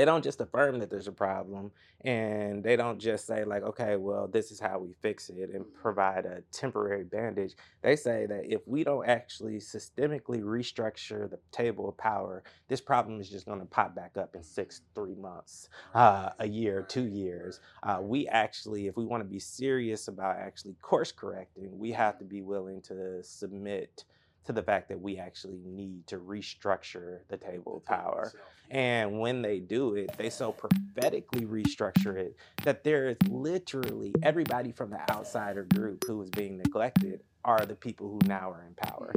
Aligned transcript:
they 0.00 0.06
don't 0.06 0.24
just 0.24 0.40
affirm 0.40 0.78
that 0.78 0.88
there's 0.88 1.08
a 1.08 1.12
problem 1.12 1.70
and 2.06 2.64
they 2.64 2.74
don't 2.74 2.98
just 2.98 3.26
say 3.26 3.44
like 3.44 3.62
okay 3.62 3.96
well 3.96 4.26
this 4.26 4.50
is 4.50 4.58
how 4.58 4.78
we 4.78 4.94
fix 5.02 5.28
it 5.28 5.50
and 5.52 5.66
provide 5.74 6.24
a 6.24 6.40
temporary 6.52 7.04
bandage. 7.04 7.52
They 7.82 7.96
say 7.96 8.24
that 8.24 8.50
if 8.50 8.66
we 8.66 8.82
don't 8.82 9.06
actually 9.06 9.56
systemically 9.56 10.40
restructure 10.40 11.28
the 11.28 11.38
table 11.52 11.86
of 11.86 11.98
power 11.98 12.42
this 12.68 12.80
problem 12.80 13.20
is 13.20 13.28
just 13.28 13.44
going 13.44 13.60
to 13.60 13.66
pop 13.66 13.94
back 13.94 14.16
up 14.16 14.34
in 14.34 14.42
six 14.42 14.80
three 14.94 15.16
months 15.16 15.68
uh, 15.94 16.30
a 16.38 16.48
year 16.48 16.80
two 16.88 17.06
years. 17.06 17.60
Uh, 17.82 17.98
we 18.00 18.26
actually 18.28 18.86
if 18.86 18.96
we 18.96 19.04
want 19.04 19.22
to 19.22 19.28
be 19.28 19.38
serious 19.38 20.08
about 20.08 20.36
actually 20.38 20.72
course 20.80 21.12
correcting 21.12 21.78
we 21.78 21.92
have 21.92 22.18
to 22.18 22.24
be 22.24 22.40
willing 22.40 22.80
to 22.80 23.22
submit 23.22 24.04
to 24.46 24.52
the 24.52 24.62
fact 24.62 24.88
that 24.88 25.00
we 25.00 25.18
actually 25.18 25.60
need 25.64 26.06
to 26.08 26.18
restructure 26.18 27.18
the 27.28 27.36
table 27.36 27.76
of 27.78 27.84
power. 27.84 28.32
And 28.70 29.18
when 29.18 29.42
they 29.42 29.58
do 29.58 29.94
it, 29.94 30.16
they 30.16 30.30
so 30.30 30.52
prophetically 30.52 31.44
restructure 31.44 32.16
it 32.16 32.36
that 32.64 32.84
there 32.84 33.08
is 33.08 33.16
literally 33.28 34.14
everybody 34.22 34.72
from 34.72 34.90
the 34.90 35.00
outsider 35.10 35.66
group 35.74 36.04
who 36.06 36.22
is 36.22 36.30
being 36.30 36.58
neglected 36.58 37.22
are 37.44 37.64
the 37.66 37.74
people 37.74 38.08
who 38.08 38.20
now 38.28 38.50
are 38.52 38.64
in 38.66 38.74
power. 38.74 39.12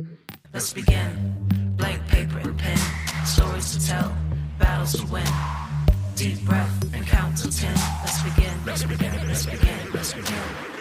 Let's 0.53 0.73
begin. 0.73 1.75
Blank 1.75 2.07
paper 2.07 2.39
and 2.39 2.57
pen, 2.57 2.77
stories 3.25 3.75
to 3.75 3.85
tell, 3.85 4.15
battles 4.59 4.93
to 4.93 5.05
win. 5.07 5.25
Deep 6.15 6.39
breath 6.45 6.93
and 6.93 7.05
count 7.05 7.37
to 7.37 7.51
ten. 7.51 7.75
Let's 8.01 8.23
begin. 8.23 8.53
Let's 8.65 8.83
begin. 8.83 9.27
Let's 9.27 9.45
begin. 9.45 9.91
Let's 9.93 10.13
begin. 10.13 10.72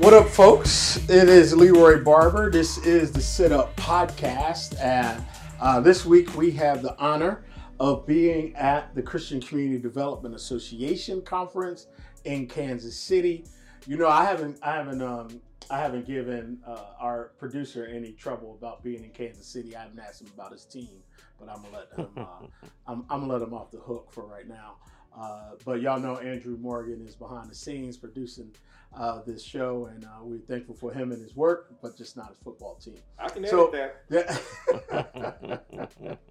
What 0.00 0.14
up, 0.14 0.30
folks? 0.30 0.96
It 1.10 1.28
is 1.28 1.54
Leroy 1.54 2.02
Barber. 2.02 2.50
This 2.50 2.78
is 2.78 3.12
the 3.12 3.20
Sit 3.20 3.52
Up 3.52 3.76
Podcast. 3.76 4.80
And 4.80 5.22
uh, 5.60 5.80
this 5.80 6.06
week 6.06 6.34
we 6.34 6.50
have 6.52 6.80
the 6.80 6.98
honor 6.98 7.44
of 7.78 8.06
being 8.06 8.56
at 8.56 8.94
the 8.94 9.02
Christian 9.02 9.42
Community 9.42 9.78
Development 9.78 10.34
Association 10.34 11.20
conference 11.20 11.88
in 12.24 12.46
Kansas 12.46 12.96
City. 12.96 13.44
You 13.86 13.98
know, 13.98 14.08
I 14.08 14.24
haven't, 14.24 14.58
I 14.62 14.76
haven't, 14.76 15.02
um, 15.02 15.38
I 15.68 15.78
haven't 15.78 16.06
given 16.06 16.60
uh, 16.66 16.94
our 16.98 17.32
producer 17.36 17.84
any 17.84 18.12
trouble 18.12 18.56
about 18.58 18.82
being 18.82 19.04
in 19.04 19.10
Kansas 19.10 19.46
City. 19.46 19.76
I 19.76 19.82
haven't 19.82 19.98
asked 19.98 20.22
him 20.22 20.28
about 20.32 20.52
his 20.52 20.64
team, 20.64 21.02
but 21.38 21.50
I'm 21.50 21.56
gonna 21.56 21.76
let 21.76 21.98
him. 21.98 22.08
Uh, 22.16 22.46
I'm, 22.86 23.04
I'm, 23.10 23.20
gonna 23.20 23.34
let 23.34 23.42
him 23.42 23.52
off 23.52 23.70
the 23.70 23.80
hook 23.80 24.10
for 24.10 24.24
right 24.24 24.48
now. 24.48 24.76
Uh, 25.14 25.56
but 25.66 25.82
y'all 25.82 26.00
know 26.00 26.16
Andrew 26.16 26.56
Morgan 26.56 27.04
is 27.06 27.14
behind 27.14 27.50
the 27.50 27.54
scenes 27.54 27.98
producing 27.98 28.50
uh, 28.96 29.20
this 29.26 29.42
show, 29.42 29.86
and 29.86 30.04
uh, 30.04 30.08
we're 30.22 30.38
thankful 30.38 30.74
for 30.74 30.92
him 30.92 31.12
and 31.12 31.22
his 31.22 31.36
work, 31.36 31.74
but 31.80 31.96
just 31.96 32.16
not 32.16 32.28
his 32.28 32.38
football 32.38 32.74
team. 32.76 32.96
I 33.18 33.28
can 33.28 33.44
edit 33.44 33.72
that. 34.08 35.60
Yeah. 36.00 36.16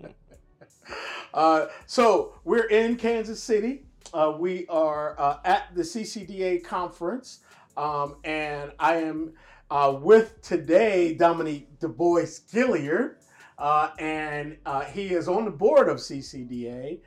Uh, 1.32 1.68
so 1.86 2.34
we're 2.44 2.68
in 2.70 2.96
Kansas 2.96 3.42
City. 3.42 3.84
Uh, 4.12 4.36
we 4.40 4.66
are 4.68 5.16
uh, 5.20 5.38
at 5.46 5.68
the 5.76 5.84
CCDA 5.84 6.64
conference, 6.64 7.42
um, 7.78 8.16
and 8.24 8.72
I 8.80 8.96
am 8.96 9.34
with 10.02 10.42
today 10.42 11.14
Dominique 11.14 11.80
Du 11.80 11.88
Bois 11.88 12.40
Gilliard. 12.52 13.18
And 13.60 14.58
he 14.92 15.10
is 15.10 15.28
on 15.28 15.46
the 15.46 15.52
board 15.52 15.90
of 15.90 15.98
CCDA. 15.98 17.00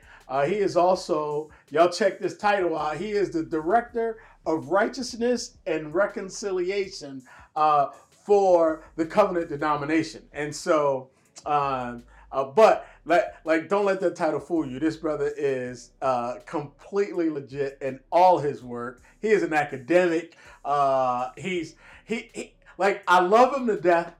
he 0.45 0.55
is 0.55 0.77
also, 0.77 1.49
y'all 1.69 1.89
check 1.89 2.19
this 2.19 2.37
title 2.37 2.77
out. 2.77 2.97
He 2.97 3.11
is 3.11 3.31
the 3.31 3.43
director 3.43 4.19
of 4.45 4.69
righteousness 4.69 5.57
and 5.65 5.93
reconciliation 5.93 7.23
uh, 7.55 7.87
for 8.09 8.83
the 8.95 9.05
covenant 9.05 9.49
denomination. 9.49 10.23
And 10.33 10.55
so, 10.55 11.09
um, 11.45 12.03
uh, 12.31 12.45
but 12.45 12.87
like, 13.05 13.25
like, 13.45 13.69
don't 13.69 13.85
let 13.85 13.99
that 13.99 14.15
title 14.15 14.39
fool 14.39 14.65
you. 14.65 14.79
This 14.79 14.97
brother 14.97 15.31
is 15.37 15.91
uh, 16.01 16.35
completely 16.45 17.29
legit 17.29 17.77
in 17.81 17.99
all 18.11 18.39
his 18.39 18.63
work. 18.63 19.01
He 19.21 19.29
is 19.29 19.43
an 19.43 19.53
academic. 19.53 20.35
Uh, 20.65 21.29
he's 21.37 21.75
he, 22.05 22.29
he 22.33 22.55
like 22.77 23.03
I 23.07 23.19
love 23.19 23.55
him 23.55 23.67
to 23.67 23.79
death, 23.79 24.15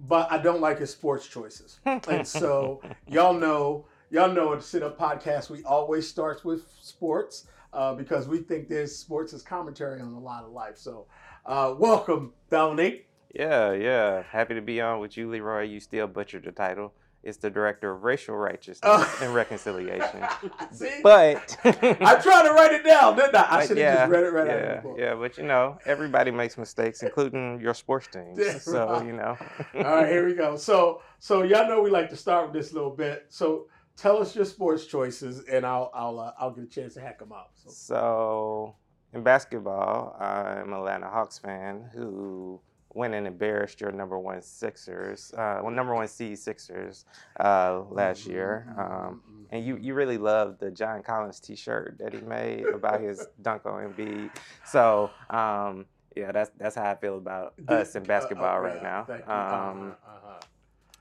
but 0.00 0.30
I 0.30 0.38
don't 0.38 0.60
like 0.60 0.78
his 0.78 0.90
sports 0.90 1.26
choices. 1.26 1.80
and 1.84 2.26
so, 2.26 2.80
y'all 3.08 3.34
know, 3.34 3.86
y'all 4.10 4.32
know 4.32 4.52
at 4.52 4.62
Sit 4.62 4.82
Up 4.82 4.98
Podcast, 4.98 5.50
we 5.50 5.62
always 5.64 6.08
starts 6.08 6.44
with 6.44 6.62
sports 6.80 7.46
uh, 7.72 7.94
because 7.94 8.28
we 8.28 8.38
think 8.38 8.68
this 8.68 8.96
sports 8.96 9.32
is 9.32 9.42
commentary 9.42 10.00
on 10.00 10.12
a 10.12 10.20
lot 10.20 10.44
of 10.44 10.52
life. 10.52 10.76
So, 10.76 11.06
uh, 11.46 11.74
welcome, 11.78 12.32
Dominique. 12.50 13.08
Yeah, 13.34 13.72
yeah. 13.72 14.22
Happy 14.30 14.54
to 14.54 14.62
be 14.62 14.80
on 14.80 15.00
with 15.00 15.16
you, 15.16 15.28
Leroy. 15.28 15.62
You 15.62 15.80
still 15.80 16.06
butchered 16.06 16.44
the 16.44 16.52
title. 16.52 16.92
It's 17.24 17.38
the 17.38 17.48
director 17.48 17.90
of 17.92 18.04
racial 18.04 18.36
righteousness 18.36 18.80
oh. 18.84 19.18
and 19.22 19.34
reconciliation. 19.34 20.22
See? 20.72 21.00
But 21.02 21.56
I 21.64 22.20
tried 22.22 22.46
to 22.46 22.52
write 22.52 22.72
it 22.72 22.84
down, 22.84 23.16
didn't 23.16 23.34
I? 23.34 23.46
I 23.48 23.60
should 23.62 23.70
have 23.70 23.78
yeah, 23.78 23.94
just 23.96 24.10
read 24.10 24.24
it 24.24 24.30
right 24.30 24.46
yeah, 24.46 24.52
out 24.52 24.60
of 24.60 24.82
the 24.82 24.88
book. 24.88 24.98
Yeah, 24.98 25.14
but 25.14 25.38
you 25.38 25.44
know, 25.44 25.78
everybody 25.86 26.30
makes 26.30 26.58
mistakes, 26.58 27.02
including 27.02 27.60
your 27.60 27.74
sports 27.74 28.08
teams. 28.12 28.38
Yeah, 28.44 28.58
so 28.58 28.90
right. 28.90 29.06
you 29.06 29.12
know. 29.14 29.38
All 29.76 29.82
right, 29.82 30.08
here 30.08 30.26
we 30.26 30.34
go. 30.34 30.56
So, 30.56 31.00
so 31.18 31.44
y'all 31.44 31.66
know 31.66 31.80
we 31.80 31.88
like 31.88 32.10
to 32.10 32.16
start 32.16 32.52
with 32.52 32.62
this 32.62 32.74
little 32.74 32.90
bit. 32.90 33.26
So, 33.30 33.68
tell 33.96 34.20
us 34.20 34.36
your 34.36 34.44
sports 34.44 34.84
choices, 34.84 35.44
and 35.50 35.64
I'll 35.64 35.90
I'll 35.94 36.18
uh, 36.18 36.32
I'll 36.38 36.50
get 36.50 36.64
a 36.64 36.68
chance 36.68 36.94
to 36.94 37.00
hack 37.00 37.20
them 37.20 37.32
out. 37.32 37.50
So. 37.54 37.70
so. 37.70 38.76
in 39.14 39.22
basketball, 39.22 40.14
I'm 40.20 40.72
an 40.72 40.78
Atlanta 40.78 41.08
Hawks 41.08 41.38
fan 41.38 41.88
who 41.94 42.60
went 42.94 43.14
and 43.14 43.26
embarrassed 43.26 43.80
your 43.80 43.92
number 43.92 44.18
one 44.18 44.40
Sixers, 44.40 45.32
uh, 45.34 45.60
well, 45.62 45.70
number 45.70 45.94
one 45.94 46.08
seed 46.08 46.38
Sixers 46.38 47.04
uh, 47.40 47.82
last 47.90 48.22
mm-hmm, 48.22 48.32
year. 48.32 48.74
Um, 48.78 48.86
mm-hmm. 48.86 49.42
and 49.50 49.64
you 49.64 49.76
you 49.76 49.94
really 49.94 50.18
loved 50.18 50.60
the 50.60 50.70
John 50.70 51.02
Collins 51.02 51.40
T-shirt 51.40 51.96
that 51.98 52.12
he 52.12 52.20
made 52.20 52.66
about 52.66 53.00
his 53.00 53.26
dunk 53.42 53.66
on 53.66 53.92
Embiid. 53.92 54.30
So. 54.64 55.10
Um, 55.30 55.86
yeah, 56.16 56.30
that's 56.30 56.52
that's 56.56 56.76
how 56.76 56.88
I 56.88 56.94
feel 56.94 57.16
about 57.16 57.54
us 57.66 57.96
in 57.96 58.04
basketball 58.04 58.58
uh, 58.58 58.60
right 58.60 58.80
now. 58.80 59.00
Um, 59.08 59.16
uh-huh, 59.26 59.90
uh-huh. 60.06 60.40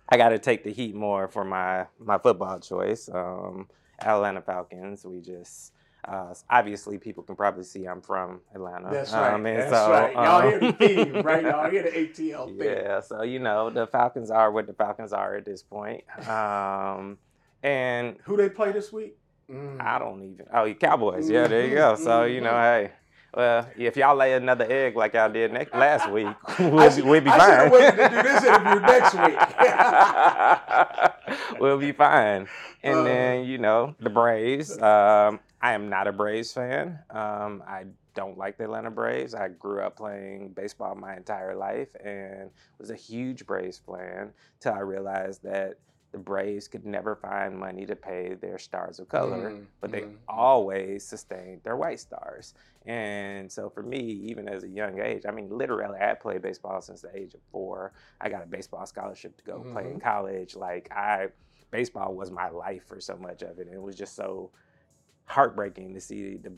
I 0.09 0.17
got 0.17 0.29
to 0.29 0.39
take 0.39 0.63
the 0.63 0.73
heat 0.73 0.95
more 0.95 1.27
for 1.27 1.43
my 1.43 1.85
my 1.99 2.17
football 2.17 2.59
choice. 2.59 3.09
Um, 3.13 3.67
Atlanta 4.01 4.41
Falcons. 4.41 5.05
We 5.05 5.21
just 5.21 5.72
uh, 6.05 6.33
obviously 6.49 6.97
people 6.97 7.23
can 7.23 7.35
probably 7.35 7.63
see 7.63 7.85
I'm 7.85 8.01
from 8.01 8.41
Atlanta. 8.53 8.89
That's 8.91 9.13
right. 9.13 9.33
Um, 9.33 9.43
That's 9.43 9.69
so, 9.69 9.91
right. 9.91 10.13
Y'all 10.13 10.41
um, 10.41 10.49
hear 10.49 10.59
the 10.59 10.73
theme, 10.73 11.21
right? 11.21 11.43
Y'all 11.43 11.69
hear 11.69 11.83
the 11.83 11.89
ATL 11.89 12.47
theme. 12.47 12.61
Yeah. 12.61 12.99
So 12.99 13.23
you 13.23 13.39
know 13.39 13.69
the 13.69 13.87
Falcons 13.87 14.29
are 14.29 14.51
what 14.51 14.67
the 14.67 14.73
Falcons 14.73 15.13
are 15.13 15.35
at 15.35 15.45
this 15.45 15.63
point. 15.63 16.03
Um, 16.27 17.17
and 17.61 18.17
who 18.23 18.35
they 18.35 18.49
play 18.49 18.73
this 18.73 18.91
week? 18.91 19.17
Mm. 19.49 19.81
I 19.81 19.97
don't 19.99 20.21
even. 20.23 20.45
Oh, 20.53 20.73
Cowboys. 20.73 21.29
Yeah, 21.29 21.47
there 21.47 21.67
you 21.67 21.75
go. 21.75 21.95
So 21.95 22.25
you 22.25 22.41
know, 22.41 22.53
hey. 22.53 22.91
Well, 23.35 23.67
if 23.75 23.97
y'all 23.97 24.15
lay 24.15 24.33
another 24.33 24.67
egg 24.69 24.95
like 24.95 25.15
y'all 25.15 25.31
did 25.31 25.51
next, 25.51 25.73
last 25.73 26.07
week, 26.11 26.27
we'll, 26.59 26.91
should, 26.91 27.03
we'll 27.03 27.19
be 27.19 27.31
I 27.31 27.37
fine. 27.39 27.71
waited 27.71 27.97
to 27.97 28.09
do 28.09 28.21
this 28.21 28.43
interview 28.43 28.79
next 28.79 29.15
week. 31.49 31.59
we'll 31.59 31.79
be 31.79 31.93
fine. 31.93 32.47
And 32.83 32.99
uh, 32.99 33.03
then, 33.03 33.45
you 33.45 33.57
know, 33.57 33.95
the 33.99 34.11
Braves. 34.11 34.79
Um, 34.79 35.39
I 35.63 35.73
am 35.73 35.89
not 35.89 36.07
a 36.07 36.11
Braves 36.11 36.53
fan. 36.53 36.99
Um, 37.09 37.63
I 37.65 37.85
don't 38.13 38.37
like 38.37 38.57
the 38.57 38.65
Atlanta 38.65 38.91
Braves. 38.91 39.33
I 39.33 39.47
grew 39.47 39.81
up 39.81 39.95
playing 39.95 40.49
baseball 40.49 40.93
my 40.93 41.15
entire 41.15 41.55
life 41.55 41.95
and 42.03 42.51
was 42.77 42.91
a 42.91 42.95
huge 42.95 43.47
Braves 43.47 43.81
fan 43.83 44.31
till 44.59 44.73
I 44.73 44.79
realized 44.79 45.41
that– 45.43 45.79
the 46.13 46.19
Braves 46.19 46.67
could 46.67 46.85
never 46.85 47.15
find 47.15 47.57
money 47.57 47.87
to 47.87 47.95
pay 47.95 48.35
their 48.35 48.59
stars 48.59 48.99
of 48.99 49.09
color, 49.09 49.49
mm-hmm. 49.49 49.63
but 49.81 49.91
they 49.91 50.01
mm-hmm. 50.01 50.15
always 50.27 51.03
sustained 51.03 51.61
their 51.63 51.75
white 51.75 51.99
stars. 51.99 52.53
And 52.85 53.51
so 53.51 53.67
for 53.67 53.81
me, 53.81 53.97
even 53.97 54.47
as 54.47 54.63
a 54.63 54.67
young 54.67 55.01
age, 55.01 55.23
I 55.27 55.31
mean, 55.31 55.49
literally, 55.49 55.97
I 55.99 56.13
played 56.13 56.43
baseball 56.43 56.81
since 56.81 57.01
the 57.01 57.17
age 57.17 57.33
of 57.33 57.39
four. 57.51 57.93
I 58.21 58.29
got 58.29 58.43
a 58.43 58.45
baseball 58.45 58.85
scholarship 58.85 59.35
to 59.37 59.43
go 59.43 59.59
mm-hmm. 59.59 59.73
play 59.73 59.89
in 59.89 59.99
college. 59.99 60.55
Like 60.55 60.91
I, 60.91 61.29
baseball 61.71 62.13
was 62.13 62.29
my 62.29 62.49
life 62.49 62.85
for 62.87 63.01
so 63.01 63.17
much 63.17 63.41
of 63.41 63.57
it, 63.57 63.65
and 63.65 63.73
it 63.73 63.81
was 63.81 63.95
just 63.95 64.15
so 64.15 64.51
heartbreaking 65.25 65.93
to 65.93 66.01
see 66.01 66.37
the 66.37 66.51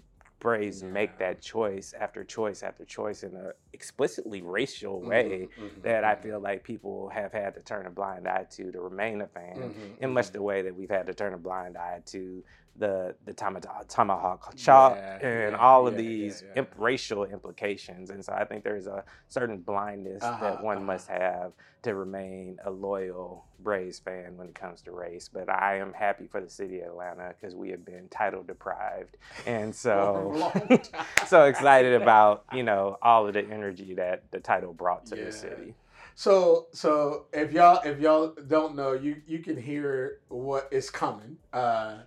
Braves 0.46 0.84
yeah. 0.84 0.90
make 0.90 1.18
that 1.18 1.42
choice 1.42 1.96
after 2.00 2.24
choice 2.24 2.62
after 2.62 2.86
choice 2.86 3.24
in 3.24 3.36
an 3.36 3.52
explicitly 3.74 4.44
racial 4.44 5.00
mm-hmm, 5.00 5.10
way 5.10 5.48
mm-hmm, 5.60 5.82
that 5.82 6.04
I 6.04 6.14
feel 6.14 6.40
like 6.40 6.64
people 6.64 7.10
have 7.10 7.32
had 7.32 7.56
to 7.56 7.62
turn 7.62 7.88
a 7.88 7.90
blind 7.90 8.28
eye 8.28 8.46
to 8.52 8.72
to 8.72 8.80
remain 8.80 9.22
a 9.22 9.28
fan, 9.28 9.56
mm-hmm, 9.56 10.04
in 10.04 10.14
much 10.14 10.30
the 10.30 10.44
way 10.44 10.62
that 10.62 10.76
we've 10.76 10.90
had 10.90 11.08
to 11.08 11.16
turn 11.16 11.34
a 11.34 11.38
blind 11.40 11.78
eye 11.78 12.02
to 12.08 12.44
the 12.78 13.16
the 13.26 13.34
tomahawk, 13.34 13.88
tomahawk 13.88 14.54
chop 14.56 14.96
yeah, 14.96 15.28
and 15.28 15.52
yeah, 15.54 15.58
all 15.58 15.88
of 15.88 15.94
yeah, 15.94 16.02
these 16.02 16.44
imp- 16.56 16.74
racial 16.78 17.26
implications. 17.26 18.10
And 18.10 18.24
so 18.24 18.34
I 18.34 18.46
think 18.46 18.64
there's 18.64 18.88
a 18.88 19.04
certain 19.28 19.58
blindness 19.58 20.24
uh-huh, 20.24 20.44
that 20.44 20.64
one 20.64 20.78
uh-huh. 20.78 20.86
must 20.86 21.08
have 21.08 21.54
to 21.84 21.96
remain 21.96 22.58
a 22.66 22.72
loyal 22.72 23.46
Braves 23.60 24.00
fan 24.00 24.36
when 24.38 24.48
it 24.48 24.56
comes 24.56 24.82
to 24.84 24.92
race. 24.92 25.30
But 25.32 25.50
I 25.50 25.78
am 25.78 25.94
happy 25.94 26.28
for 26.28 26.42
the 26.42 26.50
city 26.50 26.82
of 26.82 26.90
Atlanta 26.90 27.34
because 27.40 27.56
we 27.56 27.70
have 27.70 27.86
been 27.86 28.08
title 28.10 28.44
deprived, 28.44 29.18
and 29.46 29.74
so 29.74 30.52
so 31.28 31.44
excited 31.46 32.02
about 32.02 32.44
you 32.54 32.64
know 32.64 32.98
all 33.02 33.28
of 33.28 33.34
the 33.34 33.46
energy 33.46 33.94
that 33.96 34.24
the 34.32 34.40
title 34.40 34.74
brought 34.74 35.06
to 35.08 35.16
the 35.16 35.32
city. 35.32 35.76
So 36.16 36.68
so 36.72 37.26
if 37.34 37.52
y'all 37.52 37.82
if 37.84 38.00
y'all 38.00 38.34
don't 38.48 38.76
know, 38.76 38.94
you 38.94 39.22
you 39.28 39.40
can 39.40 39.58
hear 39.58 40.20
what 40.30 40.70
is 40.72 40.90
coming. 40.90 41.38
Uh, 41.52 42.00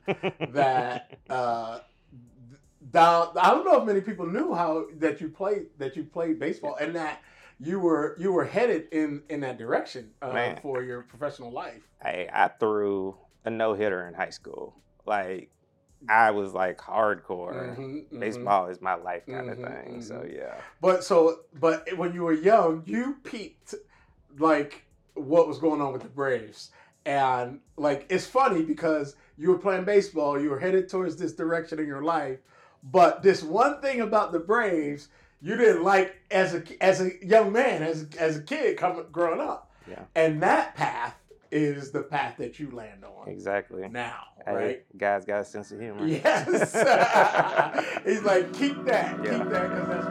that 0.49 1.11
uh, 1.31 1.81
down. 2.91 3.29
I 3.41 3.51
don't 3.51 3.65
know 3.65 3.79
if 3.81 3.85
many 3.87 4.01
people 4.01 4.27
knew 4.27 4.55
how 4.55 4.87
that 4.97 5.21
you 5.21 5.29
played 5.29 5.67
that 5.79 5.97
you 5.97 6.05
played 6.05 6.39
baseball 6.39 6.77
and 6.81 6.95
that 6.97 7.21
you 7.61 7.81
were 7.81 8.17
you 8.19 8.33
were 8.33 8.45
headed 8.45 8.89
in 8.93 9.23
in 9.29 9.41
that 9.41 9.59
direction 9.59 10.11
uh, 10.23 10.33
Man. 10.33 10.59
for 10.63 10.83
your 10.83 11.03
professional 11.03 11.51
life. 11.53 11.83
Hey, 12.03 12.31
I 12.33 12.49
threw 12.49 13.17
a 13.45 13.51
no 13.51 13.75
hitter 13.75 14.07
in 14.09 14.15
high 14.15 14.31
school. 14.31 14.75
Like 15.05 15.51
I 16.09 16.31
was 16.31 16.55
like 16.55 16.79
hardcore. 16.79 17.77
Mhm, 17.77 18.05
mhm. 18.11 18.21
Baseball 18.21 18.69
is 18.69 18.81
my 18.81 18.95
life 18.95 19.27
kind 19.27 19.51
Mhm, 19.51 19.53
of 19.53 19.59
thing. 19.59 20.01
So 20.01 20.15
mhm. 20.15 20.35
yeah. 20.37 20.55
But 20.81 21.05
so, 21.05 21.41
but 21.59 21.87
when 21.97 22.15
you 22.15 22.23
were 22.23 22.33
young, 22.33 22.85
you 22.87 23.17
peeped 23.25 23.75
like 24.39 24.85
what 25.15 25.49
was 25.49 25.59
going 25.59 25.81
on 25.81 25.93
with 25.93 26.03
the 26.03 26.09
Braves, 26.09 26.71
and 27.07 27.61
like 27.77 28.07
it's 28.09 28.27
funny 28.27 28.63
because 28.63 29.17
you 29.37 29.49
were 29.51 29.59
playing 29.59 29.85
baseball, 29.85 30.41
you 30.41 30.51
were 30.51 30.59
headed 30.59 30.89
towards 30.89 31.17
this 31.17 31.33
direction 31.33 31.79
in 31.79 31.87
your 31.87 32.03
life, 32.03 32.39
but 32.83 33.23
this 33.23 33.43
one 33.43 33.81
thing 33.81 34.01
about 34.01 34.33
the 34.33 34.39
Braves 34.41 35.09
you 35.41 35.57
didn't 35.57 35.85
like 35.85 36.17
as 36.33 36.53
a 36.55 36.63
as 36.83 37.01
a 37.01 37.11
young 37.25 37.53
man, 37.53 37.83
as 37.83 38.09
as 38.19 38.37
a 38.39 38.43
kid 38.43 38.77
coming 38.77 39.05
growing 39.13 39.41
up, 39.41 39.71
Yeah. 39.89 40.03
and 40.17 40.43
that 40.43 40.75
path 40.75 41.15
is 41.53 41.93
the 41.93 42.03
path 42.03 42.37
that 42.39 42.59
you 42.59 42.71
land 42.73 43.05
on 43.05 43.27
Exactly. 43.29 43.89
now, 43.89 44.25
Hey, 44.45 44.55
right? 44.55 44.99
guys 44.99 45.25
got 45.25 45.41
a 45.41 45.45
sense 45.45 45.71
of 45.73 45.81
humor. 45.81 46.07
Yes. 46.07 46.45
He's 48.05 48.23
like, 48.23 48.53
keep 48.53 48.85
that, 48.85 49.19
Yeah. 49.25 49.39
keep 49.39 49.49
that, 49.49 49.71
because 49.71 49.89
that's 49.89 50.07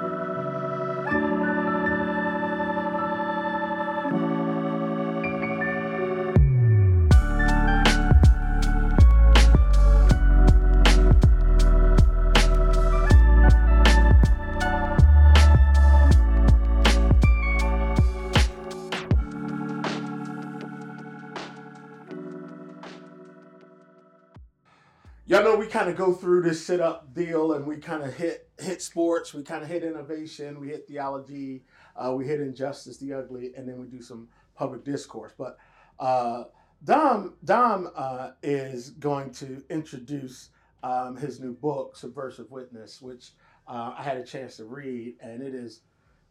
Y'all 25.30 25.44
know 25.44 25.58
we 25.58 25.68
kind 25.68 25.90
of 25.90 25.98
go 25.98 26.14
through 26.14 26.42
this 26.42 26.66
sit 26.66 26.80
up 26.80 27.14
deal 27.14 27.52
and 27.52 27.68
we 27.68 27.76
kind 27.76 28.02
of 28.02 28.14
hit 28.14 28.48
hit 28.58 28.82
sports, 28.82 29.34
we 29.34 29.44
kind 29.44 29.62
of 29.62 29.68
hit 29.68 29.84
innovation, 29.84 30.58
we 30.58 30.70
hit 30.70 30.88
theology, 30.88 31.66
uh, 31.98 32.14
we 32.16 32.26
hit 32.26 32.40
injustice, 32.40 32.96
the 32.96 33.12
ugly, 33.12 33.52
and 33.58 33.68
then 33.68 33.78
we 33.78 33.88
do 33.88 34.02
some 34.02 34.30
public 34.56 34.86
discourse. 34.86 35.34
But 35.38 35.58
uh, 36.00 36.46
Dom 36.86 37.34
Dom 37.44 37.90
uh, 37.94 38.32
is 38.42 38.92
going 38.92 39.32
to 39.34 39.62
introduce 39.70 40.52
um, 40.82 41.18
his 41.18 41.42
new 41.42 41.54
book, 41.54 41.98
Subversive 41.98 42.50
Witness, 42.50 43.02
which 43.02 43.32
uh, 43.68 43.96
I 43.98 44.04
had 44.04 44.16
a 44.16 44.24
chance 44.24 44.56
to 44.58 44.64
read, 44.64 45.18
and 45.20 45.44
it 45.44 45.54
is 45.54 45.82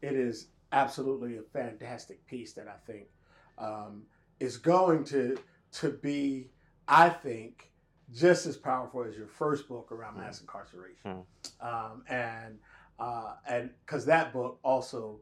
it 0.00 0.14
is 0.14 0.46
absolutely 0.72 1.37
a 1.37 1.43
fantastic 1.43 2.26
piece 2.26 2.54
that 2.54 2.66
I 2.66 2.78
think 2.90 3.08
um, 3.58 4.04
is 4.40 4.56
going 4.56 5.04
to 5.04 5.37
to 5.72 5.90
be, 5.90 6.48
I 6.88 7.10
think, 7.10 7.72
just 8.12 8.47
as 8.47 8.56
powerful 8.56 9.03
as 9.05 9.17
your 9.17 9.26
first 9.26 9.69
book 9.69 9.91
around 9.93 10.17
mass 10.19 10.41
incarceration, 10.41 11.23
um, 11.61 12.03
and 12.08 12.58
uh, 12.99 13.35
and 13.49 13.70
because 13.85 14.06
that 14.06 14.32
book 14.32 14.58
also 14.62 15.20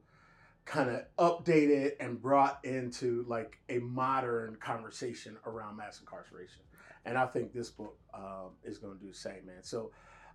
kind 0.65 0.89
of 0.91 1.03
updated 1.19 1.93
and 2.01 2.21
brought 2.21 2.59
into 2.65 3.25
like 3.29 3.59
a 3.69 3.79
modern 3.79 4.57
conversation 4.57 5.37
around 5.47 5.77
mass 5.77 6.01
incarceration, 6.01 6.63
and 7.05 7.19
I 7.19 7.27
think 7.27 7.53
this 7.53 7.71
book 7.71 7.99
um, 8.15 8.51
is 8.65 8.79
going 8.79 8.97
to 8.97 9.01
do 9.03 9.09
the 9.11 9.17
same, 9.19 9.47
man. 9.47 9.63
So. 9.63 9.91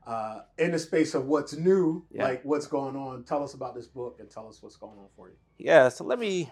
Uh, 0.07 0.41
in 0.57 0.71
the 0.71 0.79
space 0.79 1.13
of 1.13 1.25
what's 1.27 1.53
new, 1.55 2.03
Yeah. 2.09 2.23
like 2.23 2.41
what's 2.43 2.65
going 2.65 2.95
on, 2.95 3.25
tell 3.25 3.43
us 3.43 3.53
about 3.53 3.75
this 3.75 3.85
book 3.85 4.15
and 4.19 4.29
tell 4.31 4.47
us 4.47 4.63
what's 4.63 4.77
going 4.77 4.97
on 4.97 5.07
for 5.15 5.27
you. 5.27 5.35
Yeah, 5.57 5.89
so 5.89 6.05
let 6.05 6.17
me 6.17 6.49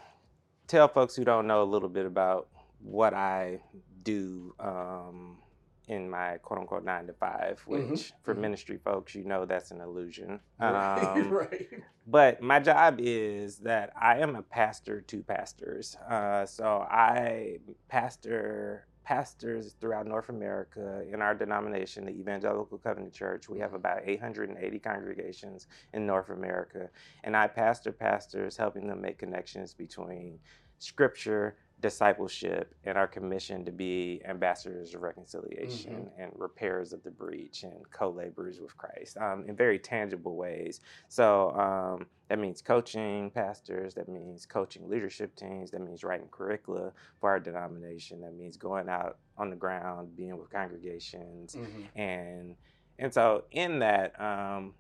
tell 0.68 0.90
folks 0.90 1.16
who 1.16 1.24
don't 1.24 1.48
know 1.48 1.64
a 1.64 1.66
little 1.66 1.88
bit 1.88 2.06
about 2.06 2.50
what 2.80 3.14
I 3.14 3.62
do 4.04 4.54
um, 4.60 5.38
in 5.88 6.10
my 6.10 6.38
quote 6.38 6.60
unquote 6.60 6.84
nine 6.84 7.07
to 7.07 7.13
five, 7.13 7.62
which 7.66 7.81
Mhm, 7.81 8.12
for 8.24 8.36
mhm. 8.36 8.39
ministry 8.39 8.78
folks, 8.78 9.16
you 9.16 9.24
know 9.24 9.45
that's 9.45 9.72
an 9.72 9.81
illusion. 9.81 10.39
Right, 10.60 11.18
Um, 11.18 11.30
right. 11.31 11.68
But 12.06 12.42
my 12.42 12.60
job 12.60 13.00
is 13.00 13.57
that 13.60 13.92
I 14.00 14.19
am 14.19 14.36
a 14.36 14.42
pastor 14.42 15.01
to 15.01 15.24
pastors. 15.24 15.95
Uh, 16.10 16.45
so 16.45 16.86
I 16.89 17.60
pastor 17.89 18.88
pastors 19.04 19.75
throughout 19.80 20.06
North 20.06 20.30
America 20.30 21.04
in 21.12 21.22
our 21.22 21.34
denomination, 21.34 22.06
the 22.06 22.12
Evangelical 22.12 22.78
Covenant 22.78 23.13
Church. 23.13 23.48
We 23.50 23.60
have 23.60 23.74
about 23.74 24.01
880 24.06 24.80
congregations 24.80 25.68
in 25.94 26.06
North 26.06 26.30
America. 26.30 26.89
And 27.24 27.36
I 27.36 27.48
pastor 27.48 27.92
pastors, 27.94 28.57
helping 28.57 28.88
them 28.88 29.01
make 29.01 29.18
connections 29.18 29.74
between 29.74 30.39
scripture, 30.80 31.56
discipleship, 31.79 32.74
and 32.85 32.97
our 32.97 33.07
commission 33.07 33.63
to 33.65 33.71
be 33.71 34.21
ambassadors 34.27 34.95
of 34.95 35.01
reconciliation 35.03 36.09
and 36.18 36.31
repairers 36.35 36.91
of 36.94 37.03
the 37.03 37.12
breach 37.12 37.63
and 37.63 37.89
co 37.91 38.09
laborers 38.09 38.59
with 38.59 38.75
Christ 38.77 39.18
um, 39.18 39.45
in 39.47 39.56
very 39.56 39.77
tangible 39.77 40.35
ways. 40.35 40.79
So 41.07 41.51
um, 41.51 42.07
that 42.29 42.39
means 42.39 42.62
coaching 42.62 43.29
pastors, 43.31 43.94
that 43.94 44.09
means 44.09 44.45
coaching 44.45 44.89
leadership 44.89 45.35
teams, 45.35 45.69
that 45.71 45.81
means 45.81 46.03
writing 46.03 46.27
curricula 46.31 46.91
for 47.19 47.29
our 47.29 47.39
denomination, 47.39 48.21
that 48.21 48.33
means 48.35 48.57
going 48.57 48.89
out 48.89 49.18
on 49.38 49.50
the 49.51 49.56
ground, 49.56 50.15
being 50.15 50.38
with 50.38 50.50
congregations, 50.50 51.56
Mhm. 51.56 51.88
and 51.95 52.56
and 53.00 53.13
so 53.13 53.44
in 53.51 53.77
that, 53.79 54.19
um, 54.19 54.74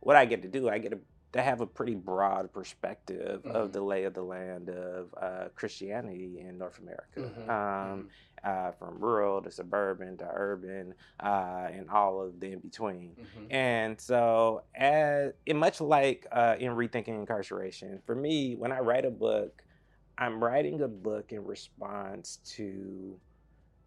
what 0.00 0.16
I 0.16 0.24
get 0.24 0.42
to 0.42 0.48
do, 0.48 0.68
I 0.68 0.78
get 0.78 0.90
to, 0.90 0.98
to 1.34 1.42
have 1.42 1.60
a 1.60 1.66
pretty 1.66 1.96
broad 1.96 2.52
perspective 2.52 3.42
Mhm. 3.42 3.50
of 3.50 3.72
the 3.72 3.80
lay 3.82 4.04
of 4.04 4.14
the 4.14 4.22
land 4.22 4.70
of 4.70 5.12
uh, 5.20 5.48
Christianity 5.56 6.38
in 6.38 6.56
North 6.58 6.78
America. 6.78 7.20
Mhm. 7.20 7.48
Um, 7.48 8.10
uh, 8.44 8.70
from 8.72 8.98
rural 9.00 9.40
to 9.42 9.50
suburban 9.50 10.16
to 10.18 10.28
urban, 10.30 10.94
uh, 11.18 11.68
and 11.72 11.88
all 11.90 12.20
of 12.22 12.38
the 12.40 12.52
in 12.52 12.58
between. 12.60 13.16
Mhm. 13.16 13.46
And 13.52 14.00
so, 14.00 14.64
as 14.74 15.32
much 15.52 15.80
like 15.80 16.26
uh, 16.30 16.56
in 16.58 16.72
rethinking 16.72 17.08
incarceration, 17.08 18.00
for 18.06 18.14
me, 18.14 18.54
when 18.54 18.70
I 18.70 18.80
write 18.80 19.04
a 19.04 19.10
book, 19.10 19.62
I'm 20.18 20.42
writing 20.44 20.80
a 20.82 20.88
book 20.88 21.32
in 21.32 21.44
response 21.44 22.36
to 22.56 23.18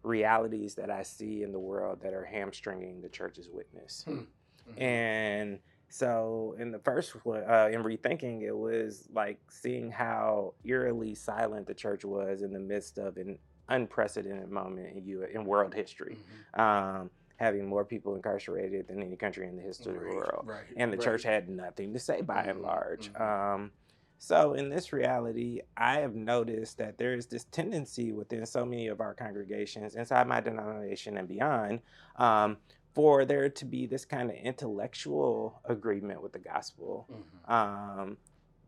realities 0.02 0.74
that 0.74 0.90
I 0.90 1.02
see 1.02 1.42
in 1.42 1.52
the 1.52 1.58
world 1.58 2.02
that 2.02 2.12
are 2.14 2.24
hamstringing 2.24 3.00
the 3.00 3.08
church's 3.08 3.48
witness. 3.48 4.04
Hmm. 4.04 4.24
Mhm. 4.68 4.80
And 4.80 5.60
so, 5.90 6.54
in 6.58 6.70
the 6.70 6.78
first 6.80 7.12
one, 7.24 7.42
uh, 7.48 7.68
in 7.72 7.82
rethinking, 7.82 8.42
it 8.42 8.56
was 8.56 9.08
like 9.12 9.38
seeing 9.50 9.90
how 9.90 10.54
eerily 10.64 11.14
silent 11.14 11.66
the 11.66 11.74
church 11.74 12.04
was 12.04 12.42
in 12.42 12.52
the 12.52 12.60
midst 12.60 12.98
of 12.98 13.16
an 13.16 13.38
unprecedented 13.68 14.50
moment 14.50 14.96
in 14.96 15.04
U- 15.04 15.24
in 15.24 15.44
world 15.44 15.74
history, 15.74 16.18
Mhm. 16.56 16.60
um, 16.60 17.10
having 17.36 17.66
more 17.66 17.84
people 17.84 18.16
incarcerated 18.16 18.88
than 18.88 19.02
any 19.02 19.16
country 19.16 19.46
in 19.48 19.56
the 19.56 19.62
history 19.62 19.94
of 19.94 20.00
the 20.02 20.08
world 20.08 20.46
right, 20.46 20.66
and 20.76 20.92
the 20.92 20.96
right. 20.96 21.04
church 21.04 21.22
had 21.22 21.48
nothing 21.48 21.92
to 21.92 21.98
say 21.98 22.20
by 22.22 22.44
and 22.44 22.60
Mhm, 22.60 22.62
large. 22.62 23.12
mhm. 23.12 23.20
Um, 23.20 23.72
so, 24.20 24.54
in 24.54 24.68
this 24.68 24.92
reality, 24.92 25.60
I 25.76 26.00
have 26.00 26.14
noticed 26.14 26.78
that 26.78 26.98
there 26.98 27.14
is 27.14 27.28
this 27.28 27.44
tendency 27.44 28.12
within 28.12 28.44
so 28.46 28.64
many 28.64 28.88
of 28.88 29.00
our 29.00 29.14
congregations, 29.14 29.94
inside 29.94 30.26
my 30.26 30.40
denomination 30.40 31.16
and 31.16 31.28
beyond, 31.28 31.82
um, 32.16 32.58
for 32.98 33.24
there 33.24 33.48
to 33.48 33.64
be 33.64 33.86
this 33.86 34.04
kind 34.04 34.28
of 34.28 34.34
intellectual 34.34 35.60
agreement 35.66 36.20
with 36.20 36.32
the 36.32 36.38
gospel. 36.40 37.06
Mhm. 37.08 37.48
Um, 37.48 38.16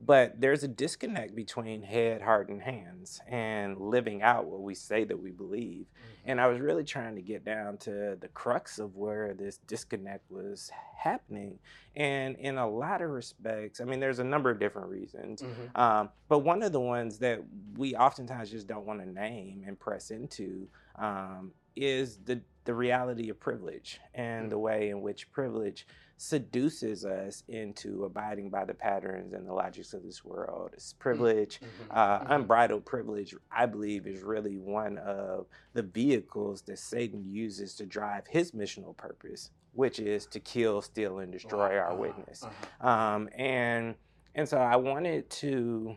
but 0.00 0.40
there's 0.40 0.62
a 0.62 0.68
disconnect 0.68 1.34
between 1.34 1.82
head, 1.82 2.22
heart, 2.22 2.49
and 2.49 2.62
hands 2.62 3.20
and 3.26 3.76
living 3.76 4.22
out 4.22 4.46
what 4.46 4.62
we 4.62 4.72
say 4.72 5.02
that 5.02 5.16
we 5.20 5.32
believe. 5.32 5.87
And 6.25 6.40
I 6.40 6.46
was 6.46 6.60
really 6.60 6.84
trying 6.84 7.16
to 7.16 7.22
get 7.22 7.44
down 7.44 7.76
to 7.78 8.16
the 8.20 8.28
crux 8.28 8.78
of 8.78 8.94
where 8.94 9.34
this 9.34 9.58
disconnect 9.66 10.30
was 10.30 10.70
happening. 10.96 11.58
And 11.96 12.37
in 12.37 12.56
a 12.56 12.68
lot 12.70 13.02
of 13.02 13.10
respects, 13.10 13.80
I 13.80 13.84
mean, 13.84 13.99
there's 13.99 14.20
a 14.20 14.25
number 14.25 14.49
of 14.49 14.60
different 14.60 14.90
reasons. 14.90 15.42
Mhm. 15.42 15.76
Um, 15.76 16.10
but 16.28 16.38
one 16.38 16.62
of 16.62 16.70
the 16.70 16.80
ones 16.80 17.18
that 17.18 17.40
we 17.76 17.96
oftentimes 17.96 18.52
just 18.52 18.68
don't 18.68 18.87
want 18.87 19.00
to 19.00 19.06
name 19.10 19.64
and 19.66 19.76
press 19.76 20.12
into 20.12 20.68
um, 20.94 21.52
is 21.75 22.18
the, 22.18 22.40
the 22.64 22.75
reality 22.75 23.31
of 23.31 23.40
privilege 23.40 23.99
and 24.14 24.50
the 24.50 24.59
way 24.59 24.90
in 24.90 25.00
which 25.00 25.31
privilege 25.33 25.87
seduces 26.19 27.07
us 27.07 27.43
into 27.49 28.05
abiding 28.05 28.50
by 28.50 28.64
the 28.64 28.75
patterns 28.75 29.33
and 29.33 29.47
the 29.49 29.52
logics 29.52 29.95
of 29.95 30.02
this 30.02 30.23
world. 30.23 30.71
It's 30.75 30.93
privilege, 30.93 31.61
Mhm. 31.62 31.87
uh, 31.90 32.21
Mhm. 32.21 32.26
unbridled 32.35 32.85
privilege, 32.85 33.35
I 33.50 33.64
believe, 33.64 34.07
is 34.07 34.23
really 34.23 34.59
one 34.59 34.99
of 34.99 35.47
the 35.73 35.83
vehicles 35.83 36.61
that 36.62 36.79
Satan 36.79 37.25
uses 37.25 37.75
to 37.76 37.87
drive 37.87 38.26
his 38.26 38.52
missional 38.52 38.95
purpose, 38.95 39.50
which 39.73 39.99
is 39.99 40.26
to 40.26 40.40
kill, 40.40 40.83
steal, 40.83 41.21
and 41.21 41.33
destroy 41.33 41.79
our 41.79 41.93
Uh-huh, 41.93 41.97
witness. 41.97 42.45
uh-huh. 42.45 42.87
Um, 42.87 43.29
and 43.35 43.97
and 44.37 44.49
so 44.49 44.59
I 44.59 44.76
wanted 44.76 45.29
to 45.31 45.97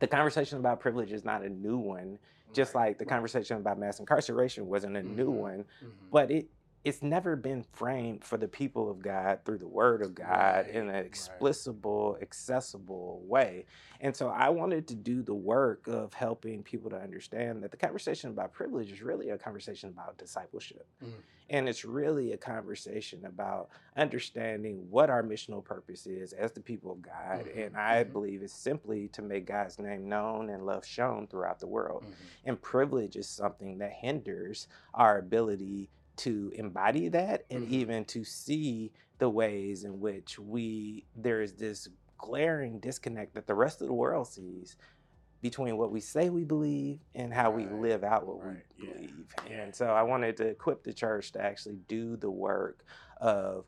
the 0.00 0.06
conversation 0.08 0.58
about 0.58 0.80
privilege 0.80 1.12
is 1.12 1.22
not 1.24 1.42
a 1.44 1.48
new 1.48 1.76
one, 1.76 2.18
just 2.54 2.74
Right, 2.74 2.88
like 2.88 2.98
the 2.98 3.06
conversation 3.06 3.56
about 3.58 3.78
mass 3.78 4.00
incarceration 4.00 4.66
wasn't 4.66 4.96
a 4.96 5.02
new 5.02 5.30
Mhm. 5.30 5.34
one, 5.34 5.64
Mhm. 5.82 5.92
but 6.10 6.30
it 6.30 6.48
it's 6.84 7.02
never 7.02 7.36
been 7.36 7.62
framed 7.72 8.24
for 8.24 8.36
the 8.36 8.48
people 8.48 8.90
of 8.90 9.00
God 9.00 9.40
through 9.44 9.58
the 9.58 9.68
word 9.68 10.02
of 10.02 10.14
God 10.14 10.66
in 10.66 10.86
Right, 10.88 10.94
an 10.94 10.94
right. 10.94 11.04
explicable, 11.06 12.18
accessible 12.20 13.22
way. 13.24 13.66
And 14.00 14.16
so 14.16 14.28
I 14.28 14.48
wanted 14.48 14.88
to 14.88 14.96
do 14.96 15.22
the 15.22 15.34
work 15.34 15.86
of 15.86 16.12
helping 16.12 16.62
people 16.64 16.90
to 16.90 16.96
understand 16.96 17.62
that 17.62 17.70
the 17.70 17.76
conversation 17.76 18.30
about 18.30 18.52
privilege 18.52 18.90
is 18.90 19.00
really 19.00 19.30
a 19.30 19.38
conversation 19.38 19.90
about 19.90 20.18
discipleship. 20.18 20.88
Mm. 21.04 21.12
And 21.50 21.68
it's 21.68 21.84
really 21.84 22.32
a 22.32 22.36
conversation 22.36 23.26
about 23.26 23.68
understanding 23.96 24.86
what 24.90 25.10
our 25.10 25.22
missional 25.22 25.62
purpose 25.64 26.06
is 26.06 26.32
as 26.32 26.52
the 26.52 26.60
people 26.60 26.90
of 26.92 27.02
God. 27.02 27.46
Mhm, 27.46 27.66
And 27.66 27.76
I 27.76 28.02
mhm. 28.04 28.12
believe 28.12 28.42
it's 28.42 28.52
simply 28.52 29.08
to 29.08 29.22
make 29.22 29.46
God's 29.46 29.78
name 29.78 30.08
known 30.08 30.50
and 30.50 30.66
love 30.66 30.84
shown 30.84 31.26
throughout 31.28 31.60
the 31.60 31.66
world. 31.66 32.04
Mhm. 32.04 32.14
And 32.44 32.62
privilege 32.62 33.16
is 33.16 33.28
something 33.28 33.78
that 33.78 33.92
hinders 33.92 34.66
our 34.94 35.18
ability 35.18 35.90
to 36.16 36.52
embody 36.54 37.08
that 37.08 37.44
and 37.50 37.66
Mhm. 37.66 37.70
even 37.70 38.04
to 38.06 38.24
see 38.24 38.92
the 39.18 39.30
ways 39.30 39.84
in 39.84 40.00
which 40.00 40.38
we 40.38 41.06
there 41.14 41.40
is 41.42 41.54
this 41.54 41.88
glaring 42.18 42.78
disconnect 42.80 43.34
that 43.34 43.46
the 43.46 43.54
rest 43.54 43.80
of 43.80 43.86
the 43.88 43.94
world 43.94 44.28
sees 44.28 44.76
between 45.40 45.76
what 45.76 45.90
we 45.90 46.00
say 46.00 46.30
we 46.30 46.44
believe 46.44 47.00
and 47.14 47.32
how 47.34 47.50
we 47.50 47.66
live 47.66 48.04
out 48.04 48.26
what 48.26 48.44
right, 48.44 48.64
we 48.78 48.86
yeah, 48.86 48.92
believe. 48.94 49.34
yeah. 49.48 49.52
And 49.52 49.74
so 49.74 49.86
I 49.86 50.02
wanted 50.02 50.36
to 50.38 50.46
equip 50.46 50.84
the 50.84 50.92
church 50.92 51.32
to 51.32 51.42
actually 51.42 51.78
do 51.88 52.16
the 52.16 52.30
work 52.30 52.84
of 53.20 53.66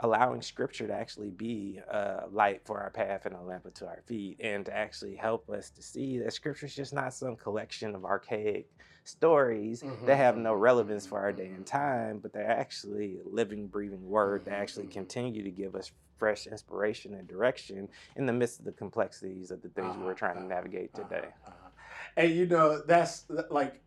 allowing 0.00 0.42
scripture 0.42 0.86
to 0.88 0.92
actually 0.94 1.30
be 1.30 1.78
a 1.88 2.24
light 2.30 2.62
for 2.64 2.80
our 2.80 2.90
path 2.90 3.26
and 3.26 3.34
a 3.34 3.40
lamp 3.40 3.64
unto 3.66 3.84
our 3.84 4.02
feet 4.06 4.40
and 4.40 4.66
to 4.66 4.76
actually 4.76 5.14
help 5.14 5.48
us 5.50 5.70
to 5.70 5.82
see 5.82 6.18
that 6.18 6.32
scripture 6.32 6.66
is 6.66 6.74
just 6.74 6.92
not 6.92 7.14
some 7.14 7.36
collection 7.36 7.94
of 7.94 8.04
archaic 8.04 8.68
stories 9.04 9.82
Mhm, 9.82 10.06
that 10.06 10.16
have 10.16 10.36
no 10.36 10.52
mhm, 10.52 10.60
relevance 10.60 11.04
mhm, 11.04 11.08
for 11.10 11.18
our 11.20 11.32
day 11.32 11.46
and 11.48 11.64
mhm. 11.64 11.66
time 11.66 12.18
but 12.18 12.32
they're 12.32 12.50
actually 12.50 13.18
a 13.24 13.28
living 13.28 13.66
breathing 13.66 14.04
word 14.08 14.44
that 14.44 14.54
actually 14.54 14.86
continue 14.86 15.42
to 15.44 15.50
give 15.50 15.74
us 15.74 15.92
fresh 16.18 16.46
inspiration 16.46 17.14
and 17.14 17.28
direction 17.28 17.88
in 18.16 18.26
the 18.26 18.32
midst 18.32 18.58
of 18.60 18.64
the 18.64 18.72
complexities 18.72 19.50
of 19.50 19.60
the 19.62 19.68
things 19.70 19.86
Uh-huh, 19.86 20.04
we're 20.04 20.14
trying 20.14 20.34
to 20.36 20.40
uh-huh, 20.40 20.54
navigate 20.54 20.90
uh-huh, 20.94 21.08
today 21.08 21.28
uh-huh. 21.46 21.68
And 22.16 22.30
you 22.34 22.46
know, 22.46 22.82
that's 22.86 23.24
like 23.50 23.82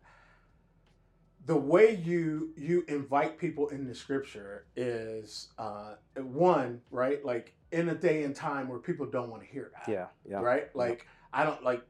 the 1.44 1.56
way 1.56 1.94
you 1.94 2.52
you 2.56 2.84
invite 2.88 3.38
people 3.38 3.68
into 3.68 3.94
scripture 3.94 4.66
is 4.76 5.48
uh 5.58 5.94
one, 6.16 6.80
right? 6.90 7.24
Like 7.24 7.54
in 7.72 7.88
a 7.88 7.94
day 7.94 8.24
and 8.24 8.34
time 8.34 8.68
where 8.68 8.78
people 8.78 9.06
don't 9.06 9.30
want 9.30 9.42
to 9.42 9.48
hear 9.48 9.70
that. 9.72 9.90
yeah 9.90 10.06
yeah 10.28 10.40
Right? 10.40 10.74
Like 10.74 11.06
I 11.32 11.44
don't 11.44 11.62
like 11.62 11.82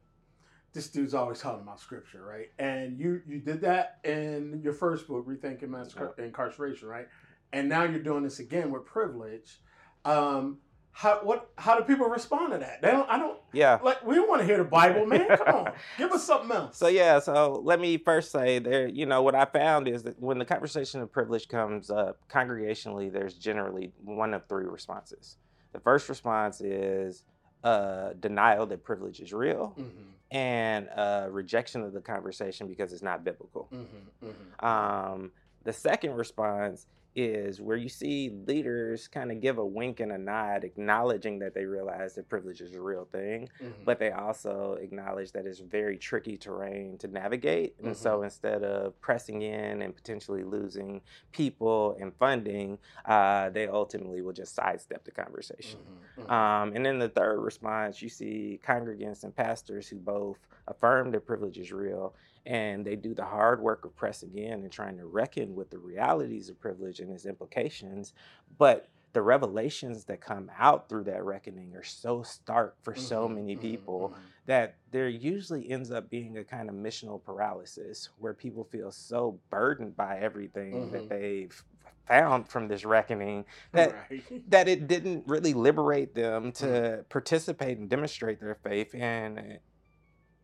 this 0.78 0.88
dude's 0.90 1.12
always 1.12 1.40
talking 1.40 1.62
about 1.62 1.80
scripture, 1.80 2.24
right? 2.24 2.52
And 2.60 3.00
you 3.00 3.20
you 3.26 3.40
did 3.40 3.62
that 3.62 3.98
in 4.04 4.60
your 4.62 4.72
first 4.72 5.08
book, 5.08 5.26
Rethinking 5.26 5.70
Mass 5.70 5.92
Incarceration, 6.18 6.86
right? 6.86 7.08
And 7.52 7.68
now 7.68 7.82
you're 7.82 7.98
doing 7.98 8.22
this 8.22 8.38
again 8.38 8.70
with 8.70 8.84
privilege. 8.84 9.58
Um 10.04 10.58
how 10.92 11.18
what 11.24 11.50
how 11.58 11.76
do 11.76 11.84
people 11.84 12.08
respond 12.08 12.52
to 12.52 12.58
that? 12.58 12.80
They 12.80 12.92
don't 12.92 13.10
I 13.10 13.18
don't 13.18 13.38
yeah 13.52 13.80
like 13.82 14.06
we 14.06 14.14
don't 14.14 14.28
want 14.28 14.40
to 14.42 14.46
hear 14.46 14.58
the 14.58 14.64
Bible, 14.64 15.04
man. 15.04 15.26
Come 15.36 15.54
on, 15.66 15.72
give 15.98 16.12
us 16.12 16.22
something 16.22 16.56
else. 16.56 16.78
So 16.78 16.86
yeah, 16.86 17.18
so 17.18 17.60
let 17.64 17.80
me 17.80 17.98
first 17.98 18.30
say 18.30 18.60
there, 18.60 18.86
you 18.86 19.04
know, 19.04 19.22
what 19.22 19.34
I 19.34 19.46
found 19.46 19.88
is 19.88 20.04
that 20.04 20.20
when 20.20 20.38
the 20.38 20.44
conversation 20.44 21.00
of 21.00 21.10
privilege 21.10 21.48
comes 21.48 21.90
up 21.90 22.20
congregationally, 22.28 23.12
there's 23.12 23.34
generally 23.34 23.90
one 24.04 24.32
of 24.32 24.46
three 24.48 24.66
responses. 24.66 25.38
The 25.72 25.80
first 25.80 26.08
response 26.08 26.60
is 26.60 27.24
uh, 27.64 28.10
denial 28.20 28.66
that 28.66 28.84
privilege 28.84 29.18
is 29.18 29.32
real, 29.32 29.74
Mm-hmm, 29.76 30.10
and 30.30 30.88
uh, 30.94 31.28
rejection 31.30 31.82
of 31.82 31.92
the 31.92 32.00
conversation 32.00 32.66
because 32.66 32.92
it's 32.92 33.02
not 33.02 33.24
biblical. 33.24 33.68
mm-hmm, 33.72 34.28
mm-hmm. 34.28 34.64
Um, 34.64 35.32
the 35.64 35.72
second 35.72 36.12
response 36.12 36.86
is 37.14 37.60
where 37.60 37.76
you 37.76 37.88
see 37.88 38.30
leaders 38.46 39.08
kind 39.08 39.32
of 39.32 39.40
give 39.40 39.58
a 39.58 39.66
wink 39.66 40.00
and 40.00 40.12
a 40.12 40.18
nod, 40.18 40.64
acknowledging 40.64 41.38
that 41.40 41.54
they 41.54 41.64
realize 41.64 42.14
that 42.14 42.28
privilege 42.28 42.60
is 42.60 42.74
a 42.74 42.80
real 42.80 43.06
thing 43.10 43.48
mm-hmm. 43.62 43.84
but 43.84 43.98
they 43.98 44.10
also 44.10 44.78
acknowledge 44.80 45.32
that 45.32 45.46
it's 45.46 45.60
very 45.60 45.96
tricky 45.98 46.36
terrain 46.36 46.98
to 46.98 47.08
navigate. 47.08 47.74
And 47.82 47.96
so 47.96 48.22
instead 48.22 48.62
of 48.62 48.98
pressing 49.00 49.42
in 49.42 49.82
and 49.82 49.94
potentially 49.94 50.44
losing 50.44 51.00
people 51.32 51.96
and 52.00 52.14
funding, 52.16 52.78
uh, 53.04 53.50
they 53.50 53.68
ultimately 53.68 54.22
will 54.22 54.32
just 54.32 54.54
sidestep 54.54 55.04
the 55.04 55.10
conversation. 55.10 55.80
Mm-hmm, 56.18 56.30
Um, 56.30 56.72
and 56.74 56.84
then 56.84 56.98
the 56.98 57.08
third 57.08 57.40
response, 57.40 58.02
you 58.02 58.08
see 58.08 58.60
congregants 58.66 59.24
and 59.24 59.34
pastors 59.34 59.88
who 59.88 59.96
both 59.96 60.38
affirm 60.66 61.10
that 61.12 61.26
privilege 61.26 61.58
is 61.58 61.72
real 61.72 62.14
and 62.48 62.84
they 62.86 62.96
do 62.96 63.14
the 63.14 63.26
hard 63.26 63.60
work 63.62 63.84
of 63.84 63.94
pressing 63.96 64.36
in 64.36 64.64
and 64.64 64.72
trying 64.72 64.98
to 64.98 65.06
reckon 65.06 65.54
with 65.54 65.70
the 65.70 65.78
realities 65.78 66.48
of 66.50 66.60
privilege 66.60 67.00
and 67.00 67.12
its 67.12 67.26
implications. 67.26 68.14
But 68.58 68.88
the 69.14 69.22
revelations 69.22 70.04
that 70.06 70.20
come 70.22 70.50
out 70.58 70.88
through 70.88 71.04
that 71.04 71.24
reckoning 71.24 71.74
are 71.76 71.84
so 71.84 72.22
stark 72.22 72.76
for 72.82 72.94
so 72.96 73.26
mm-hmm, 73.26 73.36
many 73.36 73.56
people 73.56 74.14
that 74.46 74.78
there 74.90 75.08
usually 75.08 75.70
ends 75.70 75.90
up 75.92 76.10
being 76.10 76.38
a 76.38 76.44
kind 76.44 76.68
of 76.70 76.74
missional 76.76 77.22
paralysis 77.22 78.10
where 78.18 78.34
people 78.34 78.64
feel 78.64 78.90
so 78.92 79.40
burdened 79.50 79.96
by 79.96 80.18
everything 80.18 80.90
Mhm. 80.90 80.92
that 80.92 81.08
they've 81.08 81.64
found 82.06 82.48
from 82.48 82.68
this 82.68 82.84
reckoning 82.86 83.44
that 83.72 83.92
right. 84.10 84.22
that 84.48 84.68
it 84.68 84.88
didn't 84.88 85.24
really 85.26 85.54
liberate 85.54 86.14
them 86.14 86.52
to 86.52 86.66
Mm-hmm. 86.66 87.02
participate 87.10 87.78
and 87.78 87.90
demonstrate 87.90 88.40
their 88.40 88.56
faith 88.56 88.94
in 88.94 89.58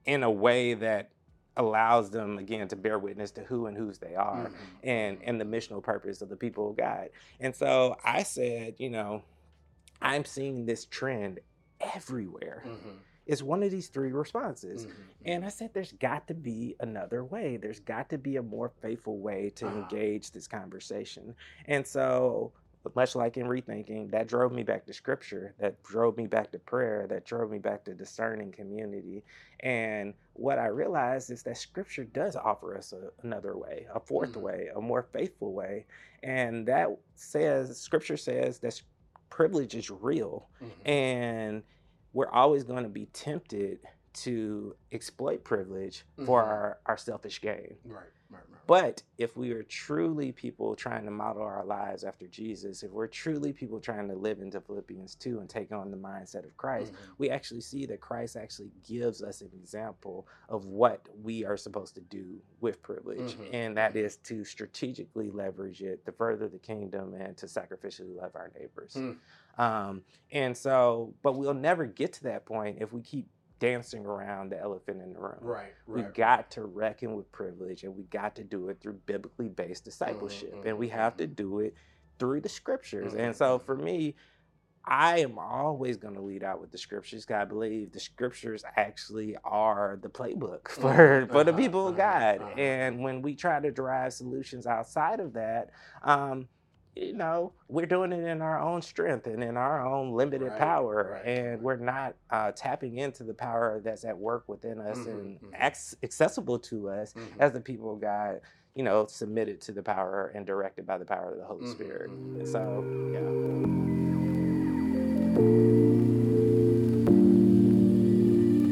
in 0.05 0.23
a 0.23 0.31
way 0.31 0.75
that 0.75 1.11
allows 1.57 2.11
them 2.11 2.39
again 2.39 2.69
to 2.69 2.77
bear 2.77 2.99
witness 2.99 3.31
to 3.33 3.43
who 3.45 3.67
and 3.67 3.77
whose 3.77 3.99
they 3.99 4.15
are 4.15 4.51
Mhm, 4.51 4.89
and 4.89 5.23
and 5.23 5.41
the 5.41 5.45
missional 5.45 5.83
purpose 5.83 6.21
of 6.23 6.29
the 6.29 6.37
people 6.37 6.71
of 6.71 6.77
God. 6.77 7.11
And 7.41 7.55
so 7.55 7.97
I 8.05 8.23
said, 8.25 8.75
you 8.79 8.91
know, 8.91 9.23
I'm 10.03 10.25
seeing 10.25 10.67
this 10.67 10.87
trend 10.87 11.41
everywhere. 11.81 12.63
mhm, 12.67 12.99
It's 13.27 13.43
one 13.43 13.63
of 13.63 13.71
these 13.71 13.89
three 13.89 14.13
responses. 14.13 14.87
mhm, 14.87 14.93
And 15.25 15.45
I 15.45 15.49
said, 15.49 15.71
there's 15.73 15.93
got 15.93 16.29
to 16.29 16.35
be 16.35 16.77
another 16.81 17.25
way. 17.25 17.57
There's 17.57 17.81
got 17.81 18.11
to 18.11 18.19
be 18.19 18.37
a 18.37 18.43
more 18.43 18.69
faithful 18.83 19.19
way 19.19 19.51
to 19.57 19.67
Uh-huh. 19.67 19.79
engage 19.79 20.31
this 20.33 20.47
conversation. 20.49 21.35
And 21.67 21.87
so, 21.87 22.53
much 22.95 23.15
like 23.15 23.37
in 23.37 23.47
rethinking, 23.47 24.11
that 24.11 24.29
drove 24.29 24.53
me 24.53 24.63
back 24.63 24.85
to 24.87 24.93
scripture, 24.93 25.55
that 25.59 25.83
drove 25.83 26.17
me 26.17 26.27
back 26.27 26.51
to 26.53 26.59
prayer, 26.59 27.07
that 27.09 27.25
drove 27.25 27.51
me 27.51 27.59
back 27.59 27.85
to 27.85 27.95
discerning 27.95 28.53
community. 28.53 29.25
And 29.61 30.15
what 30.35 30.59
I 30.59 30.67
realized 30.67 31.31
is 31.31 31.43
that 31.45 31.57
scripture 31.57 32.05
does 32.05 32.37
offer 32.37 32.77
us 32.77 32.93
a, 32.93 33.11
another 33.23 33.57
way, 33.57 33.87
a 33.95 33.99
4th 34.01 34.33
Mhm. 34.33 34.43
way, 34.43 34.69
a 34.75 34.81
more 34.81 35.03
faithful 35.03 35.53
way. 35.55 35.87
And 36.23 36.67
that 36.69 36.89
says, 37.15 37.81
scripture 37.81 38.17
says 38.17 38.59
that 38.61 38.81
privilege 39.31 39.75
is 39.75 39.91
real 39.91 40.49
mhm. 40.63 40.89
and 40.89 41.63
we're 42.13 42.31
always 42.31 42.63
going 42.65 42.85
to 42.85 42.89
be 42.89 43.07
tempted 43.07 43.81
to 44.13 44.77
exploit 44.93 45.43
privilege 45.43 46.05
for 46.25 46.43
Mhm. 46.43 46.47
our, 46.47 46.79
our 46.87 46.97
selfish 46.97 47.41
gain. 47.41 47.77
Right, 47.85 48.05
right, 48.31 48.43
right. 48.49 48.54
But 48.67 49.03
if 49.19 49.37
we 49.37 49.53
are 49.53 49.63
truly 49.63 50.33
people 50.33 50.75
trying 50.75 51.05
to 51.05 51.11
model 51.11 51.43
our 51.43 51.65
lives 51.65 52.03
after 52.03 52.27
Jesus, 52.27 52.83
if 52.83 52.91
we're 52.91 53.07
truly 53.07 53.53
people 53.53 53.79
trying 53.79 54.09
to 54.09 54.15
live 54.15 54.41
into 54.41 54.61
Philippians 54.61 55.15
2 55.17 55.41
and 55.41 55.49
take 55.49 55.71
on 55.73 55.91
the 55.91 55.97
mindset 55.97 56.45
of 56.45 56.57
Christ, 56.57 56.93
Mhm. 56.93 56.97
we 57.19 57.31
actually 57.31 57.61
see 57.61 57.85
that 57.87 58.01
Christ 58.01 58.37
actually 58.37 58.71
gives 58.87 59.23
us 59.23 59.43
an 59.43 59.51
example 59.55 60.27
of 60.49 60.67
what 60.67 61.07
we 61.23 61.45
are 61.45 61.57
supposed 61.57 61.95
to 61.97 62.01
do 62.01 62.41
with 62.61 62.81
privilege. 62.83 63.37
Mhm. 63.37 63.53
And 63.53 63.77
that 63.77 63.97
is 63.97 64.17
to 64.19 64.45
strategically 64.45 65.31
leverage 65.31 65.83
it 65.83 66.05
to 66.07 66.13
further 66.13 66.49
the 66.49 66.59
kingdom 66.59 67.15
and 67.15 67.37
to 67.37 67.47
sacrificially 67.47 68.17
love 68.17 68.35
our 68.35 68.51
neighbors. 68.59 68.95
Hmm. 68.95 69.13
Um, 69.59 70.05
and 70.33 70.57
so, 70.57 71.15
but 71.23 71.35
we'll 71.35 71.55
never 71.55 71.87
get 71.87 72.13
to 72.15 72.23
that 72.25 72.45
point 72.47 72.79
if 72.81 72.93
we 72.93 73.03
keep 73.03 73.29
dancing 73.65 74.05
around 74.07 74.51
the 74.51 74.61
elephant 74.61 75.03
in 75.03 75.13
the 75.13 75.19
room. 75.19 75.39
Right, 75.41 75.75
right. 75.87 75.97
We 75.97 76.03
got 76.13 76.51
to 76.53 76.65
reckon 76.65 77.15
with 77.15 77.31
privilege 77.33 77.85
and 77.85 77.95
we 77.97 78.05
got 78.05 78.37
to 78.37 78.45
do 78.45 78.69
it 78.69 78.81
through 78.83 79.01
biblically 79.07 79.49
based 79.49 79.85
discipleship. 79.85 80.55
And 80.65 80.79
we 80.79 80.89
have 80.89 81.17
to 81.19 81.27
do 81.27 81.61
it 81.61 81.75
through 82.19 82.41
the 82.43 82.49
scriptures. 82.49 83.13
Mhm, 83.13 83.19
And 83.21 83.37
so 83.37 83.59
mhm. 83.59 83.65
for 83.67 83.77
me, 83.77 84.15
I 84.87 85.21
am 85.21 85.39
always 85.39 85.97
going 85.97 86.15
to 86.15 86.21
lead 86.21 86.45
out 86.45 86.61
with 86.61 86.71
the 86.71 86.79
scriptures. 86.79 87.25
'cause 87.25 87.37
I 87.37 87.45
believe 87.45 87.93
the 87.93 88.01
scriptures 88.01 88.65
actually 88.77 89.37
are 89.45 89.99
the 90.03 90.11
playbook 90.11 90.69
for, 90.69 91.27
Mhm, 91.27 91.31
for 91.31 91.45
the 91.45 91.53
uh-huh, 91.53 91.59
people 91.59 91.89
of 91.89 91.97
uh-huh, 91.97 91.99
God. 91.99 92.43
uh-huh. 92.43 92.55
And 92.59 93.03
when 93.03 93.23
we 93.23 93.35
try 93.37 93.61
to 93.61 93.71
derive 93.71 94.13
solutions 94.13 94.67
outside 94.67 95.21
of 95.21 95.33
that, 95.35 95.71
um, 96.03 96.49
you 96.97 97.13
know, 97.13 97.53
we're 97.69 97.87
doing 97.87 98.13
it 98.13 98.25
in 98.25 98.41
our 98.43 98.61
own 98.61 98.83
strength 98.83 99.27
and 99.27 99.43
in 99.43 99.57
our 99.57 99.85
own 99.85 100.13
limited 100.13 100.49
Right, 100.51 100.59
power. 100.59 101.13
right, 101.15 101.27
and 101.27 101.51
right. 101.53 101.61
we're 101.63 101.77
not 101.77 102.15
uh, 102.31 102.53
tapping 102.53 102.99
into 102.99 103.25
the 103.25 103.35
power 103.35 103.81
that's 103.85 104.05
at 104.05 104.17
work 104.19 104.45
within 104.49 104.81
us 104.81 104.99
Mhm, 104.99 105.07
and 105.09 105.41
mhm. 105.41 105.53
ac- 105.61 105.97
accessible 106.03 106.59
to 106.61 106.89
us 106.91 107.15
Mhm. 107.15 107.41
as 107.41 107.53
the 107.53 107.61
people 107.61 107.93
of 107.93 108.01
God, 108.01 108.41
you 108.75 108.83
know, 108.85 109.07
submitted 109.07 109.61
to 109.63 109.73
the 109.73 109.83
power 109.83 110.33
and 110.35 110.47
directed 110.47 110.87
by 110.87 110.99
the 110.99 111.05
power 111.05 111.33
of 111.33 111.39
the 111.39 111.45
Holy 111.45 111.65
Mhm, 111.65 111.71
Spirit. 111.75 112.11
And 112.11 112.49
so, 112.49 112.85
yeah. 113.13 113.21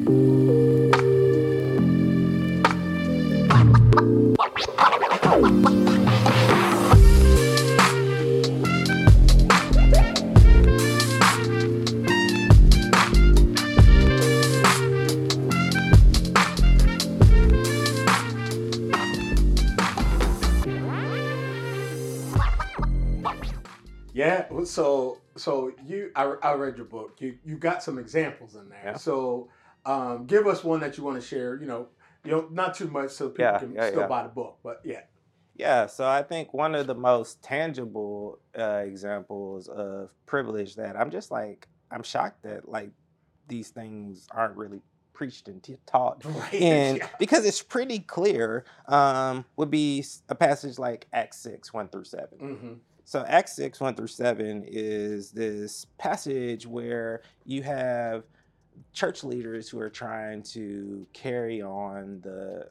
Yeah. 0.09 0.42
I, 26.17 26.25
I 26.43 26.55
read 26.55 26.77
your 26.77 26.87
book. 26.87 27.17
You 27.21 27.39
you 27.45 27.57
got 27.57 27.83
some 27.83 27.99
examples 27.99 28.55
in 28.55 28.69
there. 28.69 28.81
Yeah. 28.85 28.97
So 28.97 29.49
um, 29.85 30.27
give 30.27 30.47
us 30.47 30.63
one 30.65 30.81
that 30.81 30.97
you 30.99 31.05
want 31.05 31.21
to 31.21 31.27
share. 31.27 31.59
You 31.61 31.67
know, 31.67 31.89
you 32.25 32.31
know, 32.31 32.49
not 32.51 32.75
too 32.75 32.89
much 32.89 33.11
so 33.11 33.29
people 33.29 33.45
Yeah, 33.45 33.59
can 33.59 33.75
yeah, 33.75 33.89
still 33.89 34.09
buy 34.09 34.23
the 34.23 34.29
book. 34.29 34.59
But 34.63 34.81
yeah. 34.85 35.01
Yeah, 35.55 35.87
so 35.87 36.09
I 36.09 36.23
think 36.23 36.55
one 36.55 36.75
of 36.75 36.87
the 36.87 36.95
most 36.95 37.43
tangible 37.43 38.39
uh, 38.59 38.83
examples 38.87 39.69
of 39.69 40.11
privilege 40.25 40.77
that 40.77 40.97
I'm 40.99 41.11
just 41.11 41.31
like 41.31 41.69
I'm 41.91 42.03
shocked 42.03 42.43
that 42.45 42.69
like 42.69 42.91
these 43.49 43.69
things 43.69 44.27
aren't 44.31 44.57
really 44.57 44.81
preached 45.13 45.49
and 45.49 45.63
t- 45.63 45.77
taught 45.87 46.25
Right. 46.25 46.55
and 46.55 46.97
yeah. 46.97 47.09
because 47.19 47.45
it's 47.45 47.63
pretty 47.63 47.99
clear 47.99 48.65
um, 48.89 49.45
would 49.57 49.71
be 49.71 50.03
a 50.31 50.35
passage 50.35 50.79
like 50.79 51.07
Acts 51.13 51.37
six 51.39 51.71
one 51.73 51.89
through 51.89 52.05
7 52.05 52.27
Mhm. 52.41 52.79
So 53.13 53.27
Acts 53.29 53.57
six 53.57 53.79
one 53.79 53.95
through 53.95 54.07
seven 54.07 54.65
is 54.67 55.33
this 55.33 55.85
passage 55.99 56.67
where 56.67 57.21
you 57.45 57.63
have 57.63 58.25
church 58.95 59.23
leaders 59.23 59.69
who 59.69 59.79
are 59.81 59.91
trying 59.91 60.43
to 60.45 61.07
carry 61.13 61.61
on 61.61 62.23
the 62.23 62.71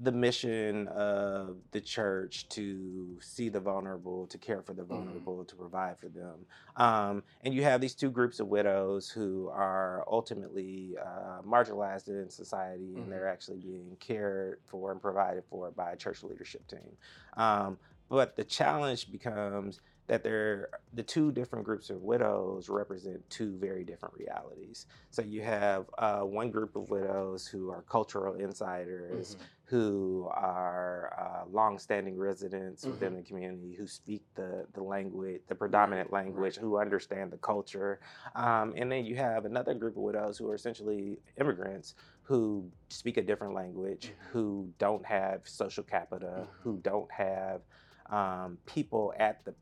the 0.00 0.12
mission 0.12 0.86
of 0.88 1.56
the 1.70 1.80
church 1.80 2.46
to 2.50 3.16
see 3.22 3.48
the 3.48 3.60
vulnerable, 3.60 4.26
to 4.26 4.36
care 4.36 4.60
for 4.60 4.74
the 4.74 4.82
vulnerable, 4.82 5.44
to 5.44 5.54
provide 5.54 5.96
for 5.96 6.08
them. 6.08 6.44
Um, 6.76 7.22
and 7.42 7.54
you 7.54 7.62
have 7.62 7.80
these 7.80 7.94
two 7.94 8.10
groups 8.10 8.40
of 8.40 8.48
widows 8.48 9.08
who 9.08 9.48
are 9.48 10.04
ultimately 10.10 10.96
uh, 11.00 11.40
marginalized 11.40 12.08
in 12.08 12.28
society, 12.28 12.96
and 12.96 13.10
they're 13.10 13.28
actually 13.28 13.60
being 13.60 13.96
cared 13.98 14.58
for 14.66 14.92
and 14.92 15.00
provided 15.00 15.44
for 15.48 15.70
by 15.70 15.92
a 15.92 15.96
church 15.96 16.22
leadership 16.22 16.66
team. 16.66 16.98
Um, 17.38 17.78
but 18.08 18.36
the 18.36 18.44
challenge 18.44 19.10
becomes 19.10 19.80
that 20.06 20.22
they're 20.22 20.68
the 20.92 21.02
two 21.02 21.32
different 21.32 21.64
groups 21.64 21.88
of 21.88 22.02
widows 22.02 22.68
represent 22.68 23.18
two 23.30 23.56
very 23.58 23.84
different 23.84 24.14
realities. 24.18 24.84
So 25.10 25.22
you 25.22 25.40
have 25.42 25.86
uh, 25.96 26.20
one 26.20 26.50
group 26.50 26.76
of 26.76 26.90
widows 26.90 27.46
who 27.46 27.70
are 27.70 27.82
cultural 27.88 28.34
insiders, 28.34 29.36
Mhm. 29.36 29.40
who 29.64 30.28
are 30.30 31.14
uh, 31.18 31.48
long-standing 31.50 32.18
residents 32.18 32.84
within 32.84 33.14
the 33.16 33.22
community, 33.22 33.72
who 33.74 33.86
speak 33.86 34.22
the 34.34 34.66
the 34.74 34.82
language, 34.82 35.40
the 35.48 35.54
predominant 35.54 36.12
language, 36.12 36.56
who 36.58 36.76
understand 36.78 37.32
the 37.32 37.38
culture, 37.38 37.98
um, 38.34 38.74
and 38.76 38.92
then 38.92 39.06
you 39.06 39.16
have 39.16 39.46
another 39.46 39.72
group 39.72 39.96
of 39.96 40.02
widows 40.02 40.36
who 40.36 40.50
are 40.50 40.54
essentially 40.54 41.18
immigrants 41.40 41.94
who 42.24 42.70
speak 42.90 43.16
a 43.16 43.22
different 43.22 43.54
language, 43.54 44.08
Mhm. 44.12 44.26
who 44.32 44.72
don't 44.78 45.04
have 45.06 45.48
social 45.48 45.82
capita, 45.84 46.46
who 46.62 46.76
don't 46.78 47.10
have 47.10 47.62
um, 48.10 48.58
people 48.66 49.12
at 49.18 49.44
the 49.44 49.54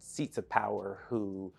seats 0.00 0.38
of 0.38 0.48
power 0.48 1.04
who 1.08 1.52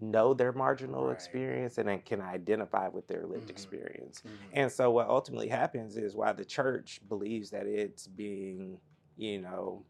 know 0.00 0.34
their 0.34 0.52
marginal 0.52 1.06
Right. 1.06 1.14
experience 1.14 1.78
and 1.78 1.88
then 1.88 2.00
can 2.00 2.20
identify 2.22 2.88
with 2.88 3.06
their 3.08 3.26
lived 3.26 3.46
Mhm. 3.46 3.50
experience. 3.50 4.22
Mhm. 4.24 4.38
And 4.52 4.72
so 4.72 4.90
what 4.90 5.08
ultimately 5.08 5.48
happens 5.48 5.96
is 5.96 6.16
why 6.16 6.32
the 6.32 6.44
church 6.44 7.00
believes 7.08 7.50
that 7.50 7.66
it's 7.66 8.06
being, 8.06 8.80
you 9.16 9.40
know, 9.40 9.84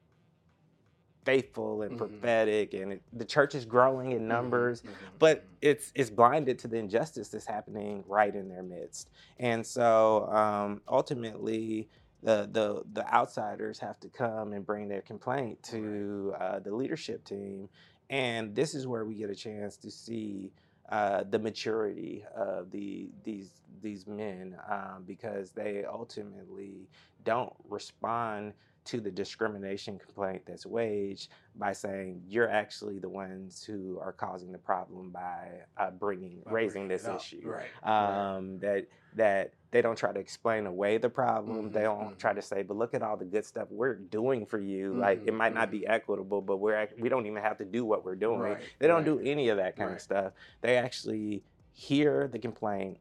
faithful 1.24 1.82
and 1.82 1.92
Mhm. 1.92 1.98
prophetic 1.98 2.72
and 2.74 2.92
it, 2.94 3.02
the 3.12 3.24
church 3.24 3.54
is 3.54 3.64
growing 3.66 4.12
in 4.12 4.22
Mhm. 4.22 4.28
numbers, 4.28 4.82
Mhm. 4.82 4.94
but 5.18 5.38
Mhm. 5.38 5.56
it's 5.60 5.92
it's 5.94 6.10
blinded 6.10 6.58
to 6.60 6.68
the 6.68 6.76
injustice 6.78 7.28
that's 7.28 7.46
happening 7.46 8.02
right 8.06 8.34
in 8.34 8.48
their 8.48 8.62
midst. 8.62 9.10
And 9.38 9.66
so 9.66 10.26
um, 10.32 10.82
ultimately 10.88 11.90
the, 12.22 12.48
the 12.50 12.82
the 12.92 13.14
outsiders 13.14 13.78
have 13.78 13.98
to 14.00 14.08
come 14.08 14.52
and 14.52 14.64
bring 14.66 14.88
their 14.88 15.02
complaint 15.02 15.62
to 15.64 16.34
uh, 16.38 16.58
the 16.58 16.74
leadership 16.74 17.24
team. 17.24 17.68
And 18.10 18.54
this 18.54 18.74
is 18.74 18.86
where 18.86 19.04
we 19.04 19.14
get 19.14 19.30
a 19.30 19.34
chance 19.34 19.76
to 19.78 19.90
see 19.90 20.52
uh, 20.90 21.24
the 21.30 21.38
maturity 21.38 22.24
of 22.36 22.70
the 22.70 23.10
these 23.24 23.62
these 23.82 24.06
men 24.06 24.56
um, 24.68 25.04
because 25.06 25.52
they 25.52 25.84
ultimately 25.84 26.88
don't 27.24 27.52
respond 27.68 28.52
to 28.84 29.00
the 29.00 29.10
discrimination 29.10 29.98
complaint 29.98 30.42
that's 30.46 30.66
waged 30.66 31.30
by 31.54 31.72
saying 31.72 32.22
you're 32.26 32.48
actually 32.48 32.98
the 32.98 33.08
ones 33.08 33.62
who 33.62 33.98
are 34.00 34.12
causing 34.12 34.52
the 34.52 34.58
problem 34.58 35.10
by 35.10 35.48
uh, 35.76 35.90
bringing 35.90 36.42
By 36.44 36.52
raising 36.52 36.88
this 36.88 37.04
up. 37.04 37.16
issue 37.20 37.42
Right. 37.44 37.66
right. 37.82 38.36
um, 38.36 38.58
that 38.60 38.86
that 39.14 39.54
they 39.72 39.82
don't 39.82 39.96
try 39.98 40.12
to 40.12 40.18
explain 40.20 40.66
away 40.66 40.98
the 40.98 41.10
problem. 41.10 41.70
They 41.72 41.80
Mhm, 41.80 41.84
don't 41.84 42.18
try 42.18 42.32
to 42.32 42.42
say, 42.42 42.62
"But 42.62 42.76
look 42.76 42.94
at 42.94 43.02
all 43.02 43.16
the 43.16 43.24
good 43.24 43.44
stuff 43.44 43.68
we're 43.70 43.94
doing 43.94 44.46
for 44.46 44.58
you." 44.58 44.94
Like 44.94 45.22
it 45.26 45.32
Mhm, 45.32 45.36
might 45.36 45.54
not 45.54 45.70
be 45.70 45.86
equitable, 45.86 46.40
but 46.42 46.58
we're 46.58 46.88
we 46.98 47.08
don't 47.08 47.26
even 47.26 47.42
have 47.42 47.58
to 47.58 47.64
do 47.64 47.84
what 47.84 48.04
we're 48.04 48.16
doing. 48.16 48.38
Right, 48.40 48.62
They 48.78 48.86
don't 48.86 48.98
right. 48.98 49.04
do 49.04 49.20
any 49.20 49.48
of 49.48 49.56
that 49.58 49.76
kind 49.76 49.90
Right. 49.90 49.96
of 49.96 50.00
stuff. 50.02 50.32
They 50.60 50.76
actually 50.76 51.44
hear 51.72 52.28
the 52.28 52.38
complaint, 52.38 52.98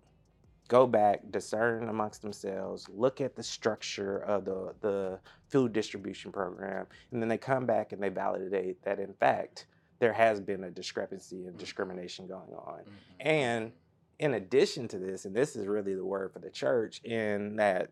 go 0.69 0.87
back, 0.87 1.19
discern 1.31 1.89
amongst 1.89 2.21
themselves, 2.21 2.87
look 2.87 3.19
at 3.19 3.35
the 3.35 3.43
structure 3.43 4.19
of 4.19 4.45
the 4.45 4.73
the 4.79 5.19
food 5.49 5.73
distribution 5.73 6.31
program, 6.31 6.85
and 7.11 7.21
then 7.21 7.27
they 7.27 7.37
come 7.37 7.65
back 7.65 7.91
and 7.91 8.01
they 8.01 8.09
validate 8.09 8.81
that 8.83 8.99
in 8.99 9.13
fact 9.15 9.67
there 9.99 10.13
has 10.13 10.39
been 10.39 10.63
a 10.63 10.71
discrepancy 10.71 11.45
and 11.47 11.57
discrimination 11.57 12.25
going 12.25 12.53
on. 12.53 12.79
Mhm. 12.85 12.91
And 13.19 13.71
in 14.19 14.35
addition 14.35 14.87
to 14.89 14.97
this, 14.97 15.25
and 15.25 15.35
this 15.35 15.57
is 15.57 15.67
really 15.67 15.93
the 15.93 16.05
word 16.05 16.31
for 16.31 16.39
the 16.39 16.49
church, 16.49 17.03
in 17.03 17.57
that 17.57 17.89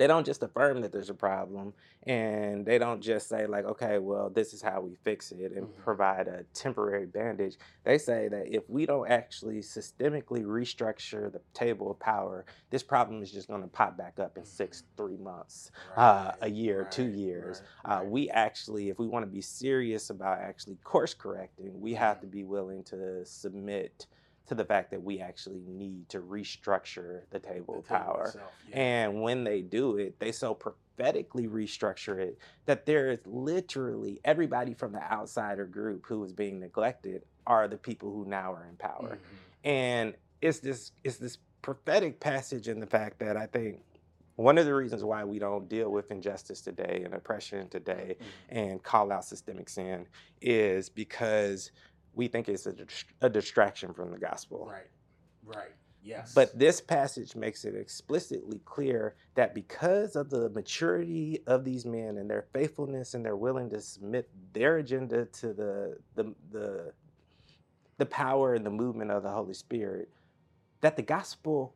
they 0.00 0.08
don't 0.08 0.26
just 0.26 0.42
affirm 0.42 0.80
that 0.82 0.92
there's 0.92 1.10
a 1.10 1.14
problem 1.14 1.74
and 2.04 2.66
they 2.66 2.78
don't 2.78 3.02
just 3.02 3.28
say, 3.28 3.46
like, 3.46 3.66
okay, 3.66 3.98
well, 3.98 4.30
this 4.30 4.54
is 4.54 4.62
how 4.62 4.80
we 4.80 4.96
fix 5.04 5.30
it 5.32 5.52
and 5.52 5.68
Mhm. 5.68 5.76
provide 5.76 6.28
a 6.28 6.44
temporary 6.54 7.06
bandage. 7.06 7.58
They 7.84 7.98
say 7.98 8.28
that 8.28 8.48
if 8.48 8.68
we 8.70 8.86
don't 8.86 9.10
actually 9.10 9.60
systemically 9.60 10.44
restructure 10.44 11.30
the 11.32 11.42
table 11.54 11.90
of 11.90 12.00
power, 12.00 12.46
this 12.70 12.82
problem 12.82 13.22
is 13.22 13.30
just 13.30 13.48
going 13.48 13.62
to 13.62 13.68
pop 13.68 13.98
back 13.98 14.18
up 14.18 14.38
in 14.38 14.44
six, 14.46 14.84
three 14.96 15.18
months, 15.18 15.70
uh, 15.96 16.32
a 16.40 16.46
Right, 16.46 16.52
year, 16.54 16.84
two 16.86 17.08
years. 17.08 17.62
right, 17.84 18.00
Uh, 18.00 18.04
we 18.04 18.30
actually, 18.30 18.88
if 18.88 18.98
we 18.98 19.06
want 19.08 19.24
to 19.24 19.30
be 19.30 19.42
serious 19.42 20.10
about 20.10 20.40
actually 20.40 20.76
course 20.84 21.14
correcting, 21.14 21.78
we 21.80 21.94
have 21.94 22.20
to 22.20 22.26
be 22.26 22.44
willing 22.44 22.84
to 22.84 23.24
submit 23.26 24.06
to 24.50 24.54
the 24.56 24.64
fact 24.64 24.90
that 24.90 25.00
we 25.00 25.20
actually 25.20 25.62
need 25.64 26.08
to 26.08 26.18
restructure 26.18 27.20
the 27.30 27.38
table 27.38 27.78
of 27.78 27.86
power. 27.86 28.24
itself, 28.26 28.50
yeah. 28.68 28.76
And 28.80 29.22
when 29.22 29.44
they 29.44 29.60
do 29.62 29.96
it, 29.96 30.18
they 30.18 30.32
so 30.32 30.54
prophetically 30.54 31.46
restructure 31.46 32.18
it 32.18 32.36
that 32.66 32.84
there 32.84 33.12
is 33.12 33.20
literally 33.24 34.20
everybody 34.24 34.74
from 34.74 34.90
the 34.90 35.02
outsider 35.12 35.66
group 35.66 36.04
who 36.08 36.24
is 36.24 36.32
being 36.32 36.58
neglected 36.58 37.22
are 37.46 37.68
the 37.68 37.76
people 37.76 38.10
who 38.10 38.24
now 38.28 38.52
are 38.52 38.66
in 38.68 38.74
power. 38.74 39.18
Mhm. 39.22 39.68
And 39.68 40.14
it's 40.42 40.58
this 40.58 40.90
it's 41.04 41.18
this 41.18 41.38
prophetic 41.62 42.18
passage 42.18 42.66
in 42.66 42.80
the 42.80 42.86
fact 42.88 43.20
that 43.20 43.36
I 43.36 43.46
think 43.46 43.84
one 44.34 44.58
of 44.58 44.64
the 44.64 44.74
reasons 44.74 45.04
why 45.04 45.22
we 45.22 45.38
don't 45.38 45.68
deal 45.68 45.90
with 45.92 46.10
injustice 46.10 46.60
today 46.62 47.02
and 47.04 47.14
oppression 47.14 47.68
today 47.68 48.16
Mhm. 48.18 48.24
and 48.48 48.82
call 48.82 49.12
out 49.12 49.24
systemic 49.24 49.68
sin 49.68 50.06
is 50.40 50.88
because 50.88 51.70
we 52.14 52.28
think 52.28 52.48
it's 52.48 52.66
a, 52.66 52.72
dist- 52.72 53.06
a 53.20 53.28
distraction 53.28 53.92
from 53.92 54.10
the 54.10 54.18
gospel. 54.18 54.68
Right. 54.70 54.90
Right. 55.44 55.70
Yes. 56.02 56.32
But 56.34 56.58
this 56.58 56.80
passage 56.80 57.36
makes 57.36 57.64
it 57.64 57.74
explicitly 57.74 58.60
clear 58.64 59.16
that 59.34 59.54
because 59.54 60.16
of 60.16 60.30
the 60.30 60.48
maturity 60.50 61.42
of 61.46 61.64
these 61.64 61.84
men 61.84 62.16
and 62.16 62.28
their 62.30 62.46
faithfulness 62.52 63.14
and 63.14 63.24
their 63.24 63.36
willing 63.36 63.68
to 63.70 63.80
submit 63.80 64.30
their 64.52 64.78
agenda 64.78 65.26
to 65.26 65.52
the 65.52 65.98
the 66.14 66.34
the, 66.50 66.92
the 67.98 68.06
power 68.06 68.54
and 68.54 68.64
the 68.64 68.70
movement 68.70 69.10
of 69.10 69.22
the 69.22 69.30
Holy 69.30 69.54
Spirit, 69.54 70.08
that 70.80 70.96
the 70.96 71.02
gospel 71.02 71.74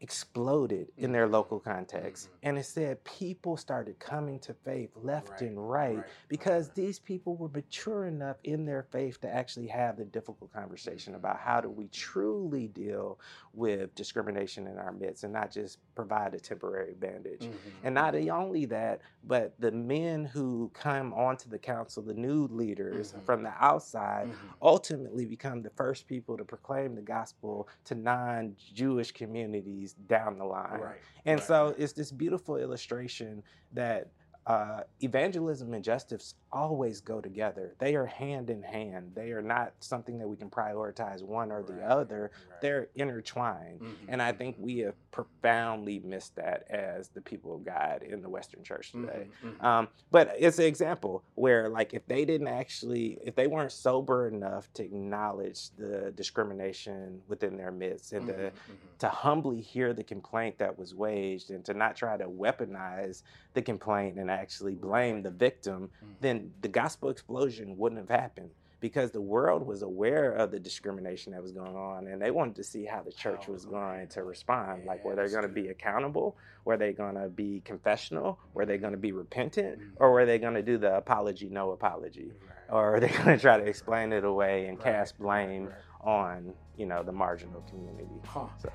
exploded 0.00 0.92
in 0.96 1.12
their 1.12 1.26
Mhm. 1.26 1.32
local 1.32 1.58
context. 1.60 2.28
Mhm. 2.28 2.32
And 2.44 2.58
it 2.58 2.64
said 2.64 3.02
people 3.04 3.56
started 3.56 3.98
coming 3.98 4.38
to 4.40 4.54
faith 4.54 4.90
left 4.96 5.30
Right, 5.30 5.42
and 5.42 5.58
right, 5.70 5.96
right, 5.96 6.06
because 6.28 6.68
right. 6.68 6.74
these 6.76 6.98
people 7.00 7.36
were 7.36 7.48
mature 7.48 8.06
enough 8.06 8.36
in 8.44 8.64
their 8.64 8.84
faith 8.84 9.20
to 9.20 9.28
actually 9.28 9.66
have 9.66 9.96
the 9.96 10.04
difficult 10.04 10.52
conversation 10.52 11.12
Mhm. 11.14 11.16
about 11.18 11.38
how 11.38 11.60
do 11.60 11.68
we 11.68 11.88
truly 11.88 12.68
deal 12.68 13.18
with 13.52 13.94
discrimination 13.96 14.66
in 14.68 14.78
our 14.78 14.92
midst 14.92 15.24
and 15.24 15.32
not 15.32 15.50
just 15.50 15.78
provide 15.94 16.32
a 16.34 16.40
temporary 16.40 16.94
bandage. 16.94 17.42
Mhm. 17.46 17.54
And 17.82 17.94
not 17.94 18.14
only 18.14 18.66
that, 18.66 19.00
but 19.24 19.58
the 19.60 19.72
men 19.72 20.24
who 20.24 20.70
come 20.74 21.12
onto 21.12 21.48
the 21.48 21.58
council, 21.58 22.02
the 22.02 22.14
new 22.14 22.46
leaders 22.46 23.12
Mhm. 23.12 23.22
from 23.24 23.42
the 23.42 23.52
outside, 23.62 24.32
ultimately 24.62 25.24
become 25.24 25.62
the 25.62 25.70
first 25.70 26.06
people 26.06 26.36
to 26.36 26.44
proclaim 26.44 26.94
the 26.94 27.02
gospel 27.02 27.68
to 27.84 27.94
non-Jewish 27.94 29.12
communities 29.12 29.87
down 29.92 30.38
the 30.38 30.44
line. 30.44 30.80
Right. 30.80 30.96
And 31.26 31.38
right, 31.40 31.46
so 31.46 31.74
it's 31.78 31.92
this 31.92 32.10
beautiful 32.10 32.56
illustration 32.56 33.42
that 33.72 34.10
uh, 34.46 34.80
evangelism 35.00 35.74
and 35.74 35.84
justice 35.84 36.34
always 36.52 37.00
go 37.00 37.20
together. 37.20 37.74
They 37.78 37.94
are 37.94 38.06
hand 38.06 38.48
in 38.50 38.62
hand. 38.62 39.12
They 39.14 39.32
are 39.32 39.42
not 39.42 39.74
something 39.80 40.18
that 40.18 40.28
we 40.28 40.36
can 40.36 40.50
prioritize 40.50 41.22
one 41.22 41.52
or 41.52 41.62
the 41.62 41.74
Right, 41.74 41.82
other. 41.82 42.30
right. 42.50 42.60
They're 42.60 42.88
intertwined. 42.94 43.80
Mhm, 43.80 43.96
And 44.08 44.22
I 44.22 44.32
think 44.32 44.56
we 44.58 44.78
have 44.78 44.94
profoundly 45.10 45.98
missed 46.00 46.36
that 46.36 46.64
as 46.70 47.10
the 47.10 47.20
people 47.20 47.54
of 47.54 47.64
God 47.64 48.02
in 48.02 48.22
the 48.22 48.28
Western 48.30 48.62
church 48.62 48.92
today. 48.92 49.28
mhm. 49.42 49.62
Um, 49.62 49.88
but 50.10 50.34
it's 50.38 50.58
an 50.58 50.64
example 50.64 51.22
where, 51.34 51.68
like, 51.68 51.92
if 51.94 52.06
they 52.06 52.24
didn't 52.24 52.48
actually, 52.48 53.18
if 53.22 53.34
they 53.34 53.46
weren't 53.46 53.72
sober 53.72 54.26
enough 54.28 54.72
to 54.74 54.84
acknowledge 54.84 55.70
the 55.76 56.12
discrimination 56.12 57.22
within 57.28 57.56
their 57.56 57.70
midst 57.70 58.12
and 58.12 58.26
to, 58.26 58.32
Mhm, 58.32 58.52
mhm. 58.52 58.98
to 58.98 59.08
humbly 59.08 59.60
hear 59.60 59.92
the 59.92 60.04
complaint 60.04 60.58
that 60.58 60.78
was 60.78 60.94
waged 60.94 61.50
and 61.50 61.64
to 61.66 61.74
not 61.74 61.94
try 61.96 62.16
to 62.16 62.28
weaponize 62.28 63.22
the 63.54 63.62
complaint 63.62 64.18
and 64.18 64.30
actually 64.30 64.74
blame 64.74 65.22
the 65.22 65.30
victim, 65.30 65.90
Mhm. 66.02 66.16
The 66.60 66.68
gospel 66.68 67.10
explosion 67.10 67.76
wouldn't 67.76 68.00
have 68.00 68.08
happened 68.20 68.50
because 68.80 69.10
the 69.10 69.20
world 69.20 69.66
was 69.66 69.82
aware 69.82 70.32
of 70.32 70.52
the 70.52 70.60
discrimination 70.60 71.32
that 71.32 71.42
was 71.42 71.50
going 71.50 71.74
on 71.74 72.06
and 72.06 72.22
they 72.22 72.30
wanted 72.30 72.54
to 72.54 72.62
see 72.62 72.84
how 72.84 73.02
the 73.02 73.10
church 73.10 73.48
was 73.48 73.64
going 73.64 74.06
to 74.08 74.22
respond. 74.22 74.84
Like, 74.84 75.04
were 75.04 75.16
they 75.16 75.28
going 75.28 75.42
to 75.42 75.48
be 75.48 75.68
accountable? 75.68 76.36
Were 76.64 76.76
they 76.76 76.92
going 76.92 77.16
to 77.16 77.28
be 77.28 77.60
confessional? 77.64 78.38
Were 78.54 78.66
they 78.66 78.78
going 78.78 78.92
to 78.92 78.98
be 78.98 79.10
repentant? 79.12 79.80
Mhm. 79.80 79.90
Or 79.96 80.12
were 80.12 80.26
they 80.26 80.38
going 80.38 80.54
to 80.54 80.62
do 80.62 80.78
the 80.78 80.96
apology, 80.96 81.48
no 81.48 81.72
apology? 81.72 82.30
Right. 82.40 82.74
Or 82.76 82.94
are 82.96 83.00
they 83.00 83.08
going 83.08 83.24
to 83.26 83.38
try 83.38 83.56
to 83.58 83.64
explain 83.64 84.12
it 84.12 84.24
away 84.24 84.66
and 84.68 84.78
Right, 84.78 84.84
cast 84.84 85.18
blame 85.18 85.66
right. 85.66 85.74
on, 86.02 86.54
you 86.76 86.86
know, 86.86 87.02
the 87.02 87.12
marginal 87.12 87.62
community? 87.62 88.06
Huh. 88.26 88.46
So. 88.58 88.70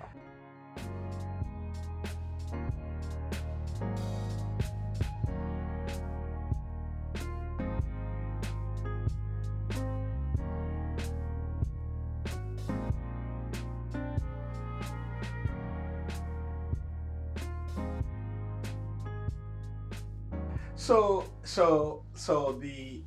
So, 20.84 21.24
so, 21.46 22.04
so 22.14 22.58
the 22.60 23.04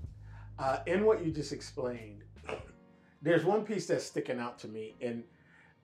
uh, 0.58 0.78
in 0.86 1.04
what 1.04 1.22
you 1.22 1.30
just 1.30 1.52
explained, 1.52 2.22
there's 3.22 3.44
one 3.44 3.64
piece 3.66 3.86
that's 3.86 4.02
sticking 4.06 4.40
out 4.40 4.58
to 4.60 4.68
me, 4.68 4.94
and 5.02 5.22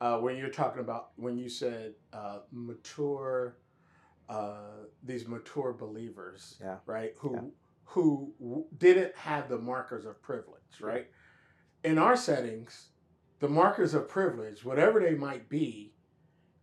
uh, 0.01 0.17
when 0.17 0.39
you're 0.39 0.49
talking 0.49 0.81
about 0.81 1.11
when 1.17 1.37
you 1.37 1.51
said 1.51 1.93
uh, 2.15 2.39
mature, 2.51 3.59
uh, 4.31 4.87
these 5.03 5.29
mature 5.29 5.75
believers, 5.75 6.57
Yeah. 6.63 6.79
right, 6.87 7.13
who 7.19 7.35
Yeah. 7.35 7.51
who 7.85 8.33
w- 8.41 8.65
didn't 8.79 9.15
have 9.15 9.51
the 9.51 9.59
markers 9.59 10.07
of 10.07 10.23
privilege, 10.23 10.81
right? 10.81 11.11
In 11.85 11.99
our 11.99 12.17
settings, 12.17 12.89
the 13.41 13.51
markers 13.51 13.93
of 13.93 14.09
privilege, 14.09 14.65
whatever 14.65 14.99
they 14.99 15.15
might 15.15 15.51
be, 15.51 15.93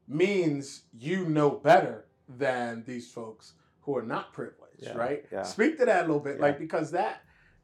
means 0.08 0.86
you 0.92 1.26
know 1.26 1.52
better 1.52 2.08
than 2.28 2.84
these 2.86 3.12
folks 3.12 3.54
who 3.82 3.96
are 3.96 4.02
not 4.02 4.34
privileged, 4.34 4.59
Yeah, 4.82 4.98
right? 4.98 5.26
yeah. 5.32 5.44
Speak 5.44 5.78
to 5.80 5.86
that 5.86 6.00
a 6.06 6.08
little 6.08 6.20
bit, 6.20 6.36
Yeah. 6.38 6.42
like 6.44 6.60
because 6.60 6.92
that 6.92 7.22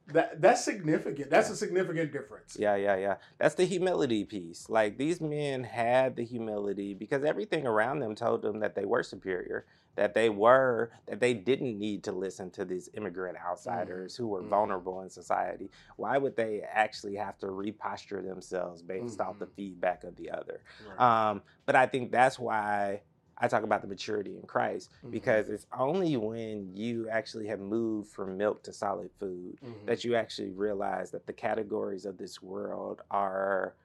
that 0.07 0.39
that's 0.39 0.63
significant. 0.63 1.31
That's 1.31 1.49
a 1.49 1.55
significant 1.55 2.11
difference. 2.13 2.55
Yeah, 2.59 2.75
yeah, 2.75 2.95
yeah. 2.95 3.15
That's 3.39 3.55
the 3.55 3.65
humility 3.65 4.23
piece. 4.23 4.69
Like 4.69 4.97
these 4.97 5.19
men 5.19 5.63
had 5.63 6.15
the 6.15 6.23
humility 6.23 6.93
because 6.93 7.23
everything 7.23 7.65
around 7.65 7.99
them 7.99 8.13
told 8.13 8.43
them 8.43 8.59
that 8.59 8.75
they 8.75 8.85
were 8.85 9.01
superior, 9.01 9.65
that 9.95 10.13
they 10.13 10.29
were, 10.29 10.91
that 11.07 11.19
they 11.19 11.33
didn't 11.33 11.79
need 11.79 12.03
to 12.03 12.11
listen 12.11 12.51
to 12.51 12.65
these 12.65 12.87
immigrant 12.93 13.37
outsiders 13.43 14.15
who 14.15 14.27
were 14.27 14.43
mhm. 14.43 14.49
vulnerable 14.49 15.01
in 15.01 15.09
society. 15.09 15.71
Why 15.95 16.19
would 16.19 16.35
they 16.35 16.61
actually 16.61 17.15
have 17.15 17.39
to 17.39 17.47
reposture 17.47 18.21
themselves 18.21 18.83
based 18.83 19.19
off 19.19 19.39
the 19.39 19.47
Mhm. 19.47 19.55
feedback 19.55 20.03
of 20.03 20.15
the 20.17 20.29
other? 20.29 20.61
Right. 20.87 21.29
Um, 21.31 21.41
but 21.65 21.75
I 21.75 21.87
think 21.87 22.11
that's 22.11 22.37
why 22.37 23.01
I 23.37 23.47
talk 23.47 23.63
about 23.63 23.81
the 23.81 23.87
maturity 23.87 24.37
in 24.37 24.43
Christ 24.47 24.89
Mhm. 25.03 25.11
because 25.11 25.49
it's 25.49 25.67
only 25.77 26.15
when 26.17 26.73
you 26.75 27.09
actually 27.09 27.47
have 27.47 27.59
moved 27.59 28.09
from 28.11 28.37
milk 28.37 28.63
to 28.63 28.73
solid 28.73 29.11
food 29.19 29.59
Mhm. 29.61 29.85
that 29.85 30.03
you 30.03 30.15
actually 30.15 30.51
realize 30.51 31.11
that 31.11 31.25
the 31.25 31.33
categories 31.33 32.05
of 32.05 32.17
this 32.17 32.41
world 32.41 33.01
are 33.11 33.75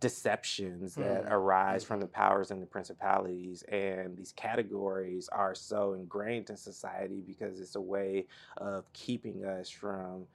deceptions 0.00 0.94
that 0.94 1.24
Mhm. 1.24 1.30
arise 1.30 1.84
from 1.84 2.00
the 2.00 2.06
powers 2.06 2.50
and 2.50 2.62
the 2.62 2.66
principalities 2.66 3.62
and 3.64 4.16
these 4.16 4.32
categories 4.32 5.28
are 5.28 5.54
so 5.54 5.92
ingrained 5.92 6.48
in 6.48 6.56
society 6.56 7.20
because 7.20 7.60
it's 7.60 7.74
a 7.76 7.80
way 7.80 8.26
of 8.56 8.90
keeping 8.94 9.44
us 9.44 9.68
from 9.68 10.26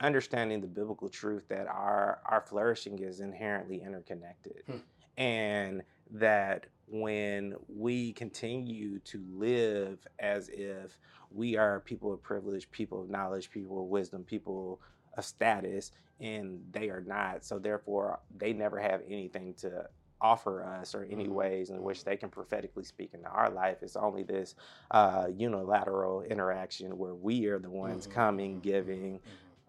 understanding 0.00 0.60
the 0.60 0.66
biblical 0.68 1.08
truth 1.08 1.48
that 1.48 1.66
our 1.66 2.20
our 2.26 2.40
flourishing 2.42 2.98
is 2.98 3.20
inherently 3.20 3.80
interconnected 3.82 4.62
Hmm. 4.66 4.76
and 5.16 5.82
that 6.10 6.66
when 6.90 7.54
we 7.68 8.12
continue 8.12 8.98
to 9.00 9.24
live 9.32 10.06
as 10.18 10.48
if 10.52 10.98
we 11.30 11.56
are 11.56 11.80
people 11.80 12.12
of 12.12 12.22
privilege, 12.22 12.70
people 12.70 13.02
of 13.02 13.10
knowledge, 13.10 13.50
people 13.50 13.80
of 13.82 13.88
wisdom, 13.88 14.24
people 14.24 14.80
of 15.16 15.24
status, 15.24 15.92
and 16.20 16.60
they 16.72 16.88
are 16.88 17.02
not. 17.06 17.44
So 17.44 17.58
therefore, 17.58 18.20
they 18.36 18.52
never 18.52 18.78
have 18.80 19.02
anything 19.08 19.54
to 19.58 19.86
offer 20.20 20.64
us 20.64 20.94
or 20.94 21.04
any 21.04 21.28
Mhm. 21.28 21.32
ways 21.34 21.70
in 21.70 21.82
which 21.82 22.04
they 22.04 22.16
can 22.16 22.30
prophetically 22.30 22.84
speak 22.84 23.14
into 23.14 23.28
our 23.28 23.50
life. 23.50 23.78
It's 23.82 23.96
only 23.96 24.24
this 24.24 24.54
uh, 24.90 25.28
unilateral 25.36 26.22
interaction 26.22 26.98
where 26.98 27.14
we 27.14 27.46
are 27.46 27.58
the 27.58 27.70
ones 27.70 28.06
Mhm, 28.06 28.12
coming, 28.12 28.60
mhm, 28.60 28.62
giving, 28.62 29.20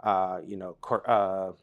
uh, 0.04 0.42
you 0.46 0.58
know, 0.58 0.78
cor- 0.82 1.10
uh, 1.10 1.54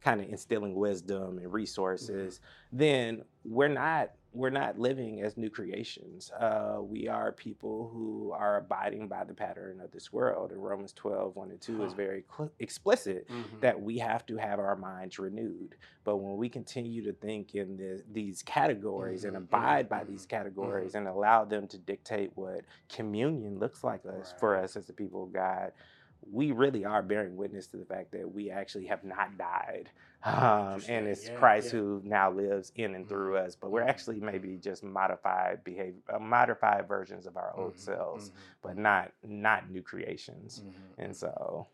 kind 0.00 0.20
of 0.20 0.28
instilling 0.28 0.74
wisdom 0.74 1.38
and 1.38 1.52
resources, 1.52 2.40
then 2.72 3.24
we're 3.44 3.68
not 3.68 4.10
we're 4.32 4.50
not 4.50 4.78
living 4.78 5.22
as 5.22 5.36
new 5.38 5.48
creations. 5.48 6.30
Uh, 6.38 6.78
we 6.82 7.08
are 7.08 7.32
people 7.32 7.90
who 7.92 8.30
are 8.32 8.58
abiding 8.58 9.08
by 9.08 9.24
the 9.24 9.32
pattern 9.32 9.80
of 9.80 9.90
this 9.90 10.12
world. 10.12 10.52
And 10.52 10.62
Romans 10.62 10.92
12, 10.92 11.34
1 11.34 11.50
and 11.50 11.60
2 11.60 11.82
is 11.82 11.94
very 11.94 12.24
cl- 12.36 12.52
explicit 12.58 13.26
Mhm. 13.28 13.60
that 13.60 13.80
we 13.80 13.98
have 13.98 14.26
to 14.26 14.36
have 14.36 14.58
our 14.58 14.76
minds 14.76 15.18
renewed. 15.18 15.76
But 16.04 16.18
when 16.18 16.36
we 16.36 16.48
continue 16.50 17.02
to 17.04 17.12
think 17.14 17.54
in 17.54 17.76
the, 17.78 18.02
these 18.12 18.42
categories 18.42 19.24
and 19.24 19.34
Mhm, 19.34 19.38
abide 19.44 19.86
mhm, 19.86 19.88
by 19.88 20.04
these 20.04 20.26
mhm, 20.26 20.30
categories 20.30 20.94
and 20.94 21.08
allow 21.08 21.44
them 21.46 21.66
to 21.68 21.78
dictate 21.78 22.36
what 22.36 22.66
communion 22.90 23.58
looks 23.58 23.82
like 23.82 24.04
us 24.04 24.34
for 24.36 24.56
us 24.56 24.76
as 24.76 24.86
the 24.86 24.92
people 24.92 25.24
of 25.24 25.32
God, 25.32 25.72
we 26.30 26.52
really 26.52 26.84
are 26.84 27.02
bearing 27.02 27.36
witness 27.36 27.66
to 27.68 27.76
the 27.78 27.84
fact 27.86 28.12
that 28.12 28.30
we 28.30 28.50
actually 28.50 28.86
have 28.86 29.04
not 29.04 29.38
died. 29.38 29.90
Um, 30.24 30.82
and 30.88 31.06
it's 31.06 31.26
Yeah, 31.26 31.34
Christ 31.34 31.72
yeah. 31.72 31.78
who 31.78 32.02
now 32.04 32.30
lives 32.30 32.72
in 32.74 32.94
and 32.94 33.08
through 33.08 33.36
us, 33.36 33.56
but 33.56 33.70
we're 33.70 33.82
Mhm. 33.82 33.88
actually 33.88 34.20
maybe 34.20 34.56
just 34.56 34.82
modified 34.82 35.62
behavior, 35.64 36.02
uh, 36.12 36.18
modified 36.18 36.88
versions 36.88 37.26
of 37.26 37.36
our 37.36 37.54
old 37.56 37.74
Mhm, 37.74 37.78
selves, 37.78 38.30
mhm, 38.30 38.34
but 38.62 38.76
not 38.76 39.12
not 39.22 39.70
new 39.70 39.82
creations. 39.82 40.62
mhm, 40.64 40.94
And 40.98 41.16
so, 41.16 41.68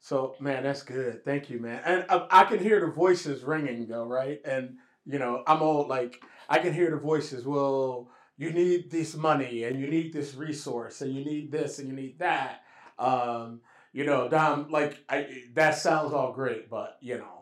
So, 0.00 0.36
man, 0.40 0.62
that's 0.62 0.82
good. 0.82 1.24
Thank 1.24 1.50
you, 1.50 1.58
man. 1.60 1.82
And 1.84 2.04
uh, 2.08 2.26
I, 2.30 2.42
I 2.42 2.44
can 2.44 2.58
hear 2.58 2.80
the 2.80 2.86
voices 2.92 3.42
ringing, 3.42 3.86
though, 3.86 4.04
right? 4.06 4.40
And 4.44 4.78
you 5.06 5.18
know, 5.18 5.42
I'm 5.46 5.62
all 5.62 5.86
like, 5.88 6.22
I 6.48 6.58
can 6.58 6.72
hear 6.74 6.90
the 6.90 6.96
voices. 6.98 7.46
Well, 7.46 8.10
you 8.36 8.52
need 8.52 8.90
this 8.90 9.14
money, 9.16 9.64
and 9.64 9.80
you 9.80 9.86
need 9.88 10.12
this 10.12 10.34
resource, 10.34 11.00
and 11.00 11.12
you 11.14 11.24
need 11.24 11.50
this, 11.50 11.78
and 11.78 11.88
you 11.88 11.94
need 11.94 12.18
that. 12.20 12.62
Um, 12.98 13.60
you 13.92 14.04
know, 14.04 14.28
Dom, 14.28 14.68
like, 14.70 15.02
I 15.08 15.44
that 15.54 15.76
sounds 15.76 16.12
all 16.12 16.32
great, 16.32 16.68
but 16.70 16.98
you 17.00 17.18
know, 17.18 17.37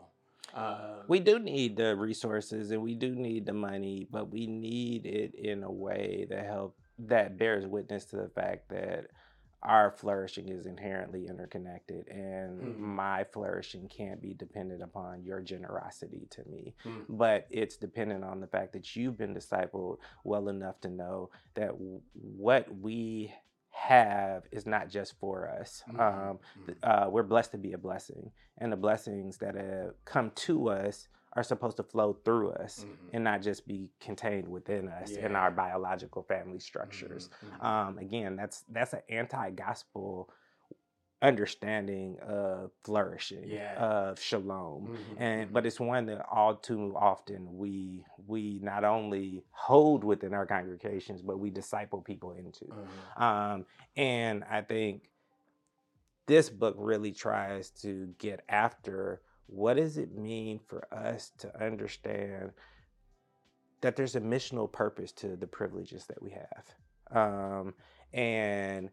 uh, 0.53 1.01
we 1.07 1.19
do 1.19 1.39
need 1.39 1.77
the 1.77 1.95
resources 1.95 2.71
and 2.71 2.81
we 2.81 2.95
do 2.95 3.15
need 3.15 3.45
the 3.45 3.53
money, 3.53 4.07
but 4.11 4.29
we 4.31 4.47
need 4.47 5.05
it 5.05 5.35
in 5.35 5.63
a 5.63 5.71
way 5.71 6.25
that 6.29 6.45
help 6.45 6.75
that 6.99 7.37
bears 7.37 7.65
witness 7.65 8.05
to 8.05 8.15
the 8.17 8.29
fact 8.29 8.69
that 8.69 9.07
our 9.63 9.91
flourishing 9.91 10.49
is 10.49 10.65
inherently 10.67 11.25
interconnected 11.27 12.07
and 12.09 12.61
Mhm. 12.61 12.77
my 12.79 13.23
flourishing 13.23 13.87
can't 13.89 14.21
be 14.21 14.33
dependent 14.33 14.83
upon 14.83 15.23
your 15.23 15.41
generosity 15.41 16.27
to 16.29 16.43
me 16.47 16.75
Mm. 16.85 17.05
but 17.09 17.47
it's 17.49 17.75
dependent 17.75 18.23
on 18.23 18.39
the 18.39 18.47
fact 18.47 18.71
that 18.73 18.95
you've 18.95 19.17
been 19.17 19.33
discipled 19.33 19.97
well 20.23 20.47
enough 20.49 20.79
to 20.81 20.89
know 20.89 21.29
that 21.55 21.69
w- 21.69 22.01
what 22.13 22.71
we 22.77 23.33
have 23.77 24.43
is 24.51 24.65
not 24.65 24.89
just 24.89 25.17
for 25.19 25.47
us 25.47 25.83
Mhm. 25.87 25.99
um, 25.99 26.39
Mhm. 26.67 26.75
uh, 26.83 27.09
we're 27.09 27.23
blessed 27.23 27.51
to 27.51 27.57
be 27.57 27.73
a 27.73 27.77
blessing 27.77 28.31
and 28.57 28.71
the 28.71 28.77
blessings 28.77 29.37
that 29.37 29.55
uh, 29.55 29.91
come 30.03 30.31
to 30.31 30.69
us 30.69 31.07
are 31.33 31.43
supposed 31.43 31.77
to 31.77 31.83
flow 31.83 32.13
through 32.13 32.49
us 32.53 32.85
Mhm. 32.85 33.09
and 33.13 33.23
not 33.23 33.41
just 33.41 33.67
be 33.67 33.91
contained 33.99 34.47
within 34.47 34.87
us 34.89 35.11
in 35.11 35.35
our 35.35 35.51
biological 35.51 36.23
family 36.23 36.59
structures 36.59 37.29
Mhm. 37.45 37.63
um, 37.63 37.97
again 37.99 38.35
that's 38.35 38.63
that's 38.69 38.93
an 38.93 39.01
anti-gospel 39.09 40.29
understanding 41.21 42.17
of 42.21 42.71
flourishing 42.83 43.49
Yeah. 43.49 43.73
of 43.75 44.19
shalom 44.19 44.87
Mhm. 44.87 45.15
and 45.19 45.53
but 45.53 45.65
it's 45.65 45.79
one 45.79 46.05
that 46.05 46.23
all 46.29 46.55
too 46.55 46.93
often 46.95 47.57
we 47.57 48.05
we 48.27 48.59
not 48.61 48.83
only 48.83 49.43
hold 49.51 50.03
within 50.03 50.33
our 50.33 50.45
congregations 50.45 51.23
but 51.23 51.39
we 51.39 51.49
disciple 51.49 52.01
people 52.01 52.33
into 52.33 52.65
Mhm. 52.65 53.21
um, 53.21 53.65
and 53.95 54.43
I 54.43 54.61
think 54.61 55.09
this 56.27 56.49
book 56.49 56.75
really 56.77 57.13
tries 57.13 57.71
to 57.71 58.13
get 58.19 58.43
after 58.49 59.21
what 59.47 59.75
does 59.75 59.97
it 59.97 60.11
mean 60.15 60.59
for 60.59 60.87
us 60.93 61.31
to 61.39 61.63
understand 61.63 62.51
that 63.81 63.95
there's 63.95 64.15
a 64.15 64.21
missional 64.21 64.71
purpose 64.71 65.11
to 65.13 65.35
the 65.37 65.47
privileges 65.47 66.05
that 66.07 66.21
we 66.21 66.31
have. 66.31 66.75
Um, 67.11 67.75
and 68.11 68.89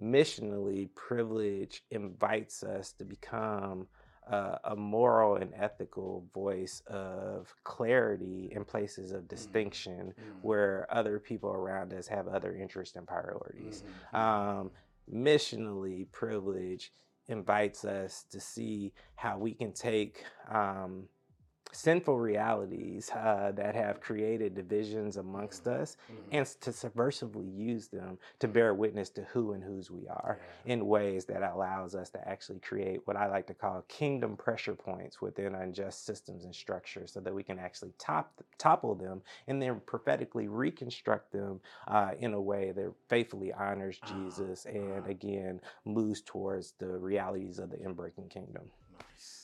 missionally, 0.00 0.88
privilege 0.94 1.82
invites 1.90 2.62
us 2.62 2.92
to 2.92 3.04
become 3.04 3.86
uh, 4.30 4.58
a 4.64 4.76
moral 4.76 5.36
and 5.36 5.52
ethical 5.54 6.26
voice 6.34 6.82
of 6.86 7.54
clarity 7.64 8.50
in 8.52 8.64
places 8.64 9.12
of 9.12 9.26
distinction 9.28 10.08
Mm. 10.08 10.14
where 10.42 10.86
other 10.90 11.18
people 11.18 11.50
around 11.50 11.94
us 11.94 12.06
have 12.08 12.28
other 12.28 12.54
interests 12.54 12.96
and 12.96 13.06
priorities. 13.06 13.82
Mhm. 14.12 14.18
Um, 14.18 14.70
missionally, 15.10 16.10
privilege 16.12 16.92
invites 17.28 17.84
us 17.84 18.24
to 18.30 18.40
see 18.40 18.92
how 19.14 19.38
we 19.38 19.54
can 19.54 19.72
take 19.72 20.24
um, 20.50 21.08
sinful 21.72 22.18
realities 22.18 23.10
uh, 23.10 23.52
that 23.54 23.74
have 23.74 24.00
created 24.00 24.54
divisions 24.54 25.16
amongst 25.16 25.66
us 25.68 25.96
Mhm. 26.10 26.16
and 26.32 26.46
to 26.46 26.70
subversively 26.70 27.54
use 27.54 27.88
them 27.88 28.18
to 28.38 28.48
bear 28.48 28.74
witness 28.74 29.10
to 29.10 29.22
who 29.24 29.52
and 29.52 29.62
whose 29.62 29.90
we 29.90 30.08
are 30.08 30.38
Yeah. 30.64 30.72
in 30.72 30.86
ways 30.88 31.26
that 31.26 31.42
allows 31.42 31.94
us 31.94 32.10
to 32.10 32.28
actually 32.28 32.60
create 32.60 33.06
what 33.06 33.16
I 33.16 33.26
like 33.26 33.46
to 33.48 33.54
call 33.54 33.82
kingdom 33.88 34.36
pressure 34.36 34.74
points 34.74 35.20
within 35.20 35.54
unjust 35.54 36.04
systems 36.04 36.44
and 36.44 36.54
structures 36.54 37.12
so 37.12 37.20
that 37.20 37.34
we 37.34 37.42
can 37.42 37.58
actually 37.58 37.92
top, 37.98 38.32
topple 38.58 38.94
them 38.94 39.22
and 39.46 39.60
then 39.60 39.80
prophetically 39.80 40.48
reconstruct 40.48 41.32
them 41.32 41.60
uh, 41.86 42.12
in 42.18 42.34
a 42.34 42.40
way 42.40 42.72
that 42.72 42.92
faithfully 43.08 43.52
honors 43.52 43.98
Uh-huh, 44.02 44.14
Jesus 44.14 44.64
and 44.66 45.00
uh-huh. 45.00 45.10
again 45.10 45.60
moves 45.84 46.22
towards 46.22 46.72
the 46.78 46.98
realities 46.98 47.58
of 47.58 47.70
the 47.70 47.76
inbreaking 47.76 48.30
kingdom. 48.30 48.70
Nice. 48.92 49.37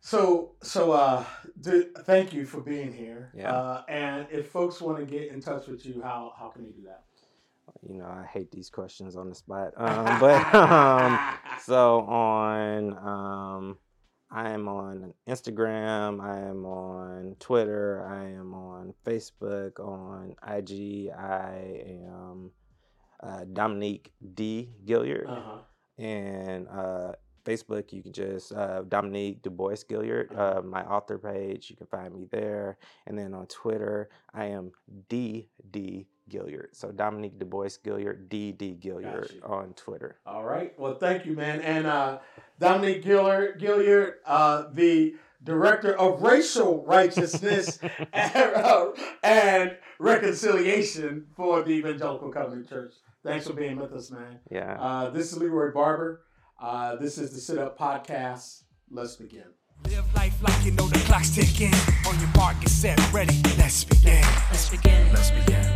So, 0.00 0.52
so 0.62 0.92
uh, 0.92 1.24
th- 1.62 1.88
thank 2.04 2.32
you 2.32 2.46
for 2.46 2.60
being 2.60 2.92
here. 2.92 3.30
Yeah. 3.34 3.52
Uh, 3.52 3.82
and 3.88 4.26
if 4.30 4.48
folks 4.48 4.80
want 4.80 4.98
to 4.98 5.04
get 5.04 5.30
in 5.30 5.40
touch 5.40 5.66
with 5.66 5.84
you, 5.84 6.00
how 6.02 6.32
how 6.38 6.48
can 6.48 6.64
they 6.64 6.70
do 6.70 6.82
that? 6.86 7.04
You 7.88 7.98
know, 7.98 8.06
I 8.06 8.26
hate 8.32 8.50
these 8.50 8.70
questions 8.70 9.16
on 9.16 9.28
the 9.28 9.34
spot, 9.34 9.72
um, 9.76 10.18
but 10.20 10.54
um, 10.54 11.18
so 11.68 12.00
on 12.02 12.96
um 12.96 13.78
i 14.30 14.50
am 14.50 14.68
on 14.68 15.12
instagram 15.28 16.20
i 16.20 16.38
am 16.38 16.64
on 16.64 17.36
twitter 17.38 18.06
i 18.08 18.24
am 18.24 18.54
on 18.54 18.94
facebook 19.06 19.78
on 19.80 20.34
ig 20.56 21.10
i 21.10 21.82
am 21.86 22.50
uh, 23.22 23.44
dominique 23.52 24.12
d 24.34 24.70
gilliard 24.86 25.28
uh-huh. 25.28 25.58
and 25.98 26.68
uh, 26.68 27.12
facebook 27.48 27.92
you 27.92 28.02
can 28.02 28.12
just 28.12 28.52
uh, 28.52 28.82
dominique 28.88 29.42
du 29.42 29.50
bois 29.50 29.82
gilliard 29.90 30.28
Uh-huh. 30.32 30.58
uh, 30.58 30.62
my 30.62 30.82
author 30.84 31.18
page 31.18 31.70
you 31.70 31.76
can 31.76 31.86
find 31.86 32.10
me 32.14 32.26
there 32.30 32.76
and 33.06 33.14
then 33.18 33.30
on 33.34 33.46
twitter 33.46 34.08
i 34.34 34.44
am 34.44 34.70
d 35.08 35.48
d 35.70 36.06
gilliard 36.32 36.68
so 36.72 36.90
dominique 36.92 37.38
du 37.38 37.46
bois 37.46 37.74
gilliard 37.84 38.28
d 38.28 38.52
d 38.52 38.76
gilliard 38.84 39.30
on 39.56 39.72
twitter 39.74 40.10
All 40.26 40.44
right. 40.44 40.70
Well, 40.78 40.94
thank 40.94 41.24
you, 41.26 41.32
man. 41.34 41.60
And 41.62 41.86
uh, 41.86 42.18
Dominique 42.60 43.02
Gillard, 43.02 43.58
Gilliard, 43.62 44.14
uh, 44.26 44.64
the 44.72 45.14
director 45.42 45.92
of 46.04 46.20
racial 46.22 46.84
righteousness 46.84 47.78
and, 48.12 48.94
and 49.22 49.76
reconciliation 49.98 51.26
for 51.36 51.62
the 51.62 51.72
Evangelical 51.72 52.30
Covenant 52.30 52.68
Church. 52.68 52.94
Thanks 53.24 53.46
for 53.46 53.52
being 53.54 53.76
with 53.78 53.92
us, 53.92 54.10
man. 54.10 54.38
yeah 54.50 54.76
Uh, 54.78 55.10
this 55.10 55.32
is 55.32 55.38
Leroy 55.38 55.72
Barber. 55.72 56.22
Uh, 56.60 56.96
this 56.96 57.18
is 57.18 57.30
the 57.30 57.40
Sit 57.40 57.58
Up 57.58 57.78
Podcast. 57.78 58.62
Let's 58.90 59.14
begin. 59.14 59.44
Live 59.84 60.12
life 60.16 60.34
like 60.42 60.64
you 60.64 60.72
know 60.72 60.88
the 60.88 60.98
clock's 61.00 61.30
ticking. 61.30 61.72
On 62.06 62.18
your 62.18 62.28
mark, 62.36 62.58
get 62.60 62.68
set, 62.68 63.12
ready. 63.12 63.40
Let's 63.56 63.84
begin. 63.84 64.22
Let's 64.50 64.68
begin. 64.68 65.12
Let's 65.12 65.30
begin. 65.30 65.40
Let's 65.40 65.46
begin. 65.46 65.67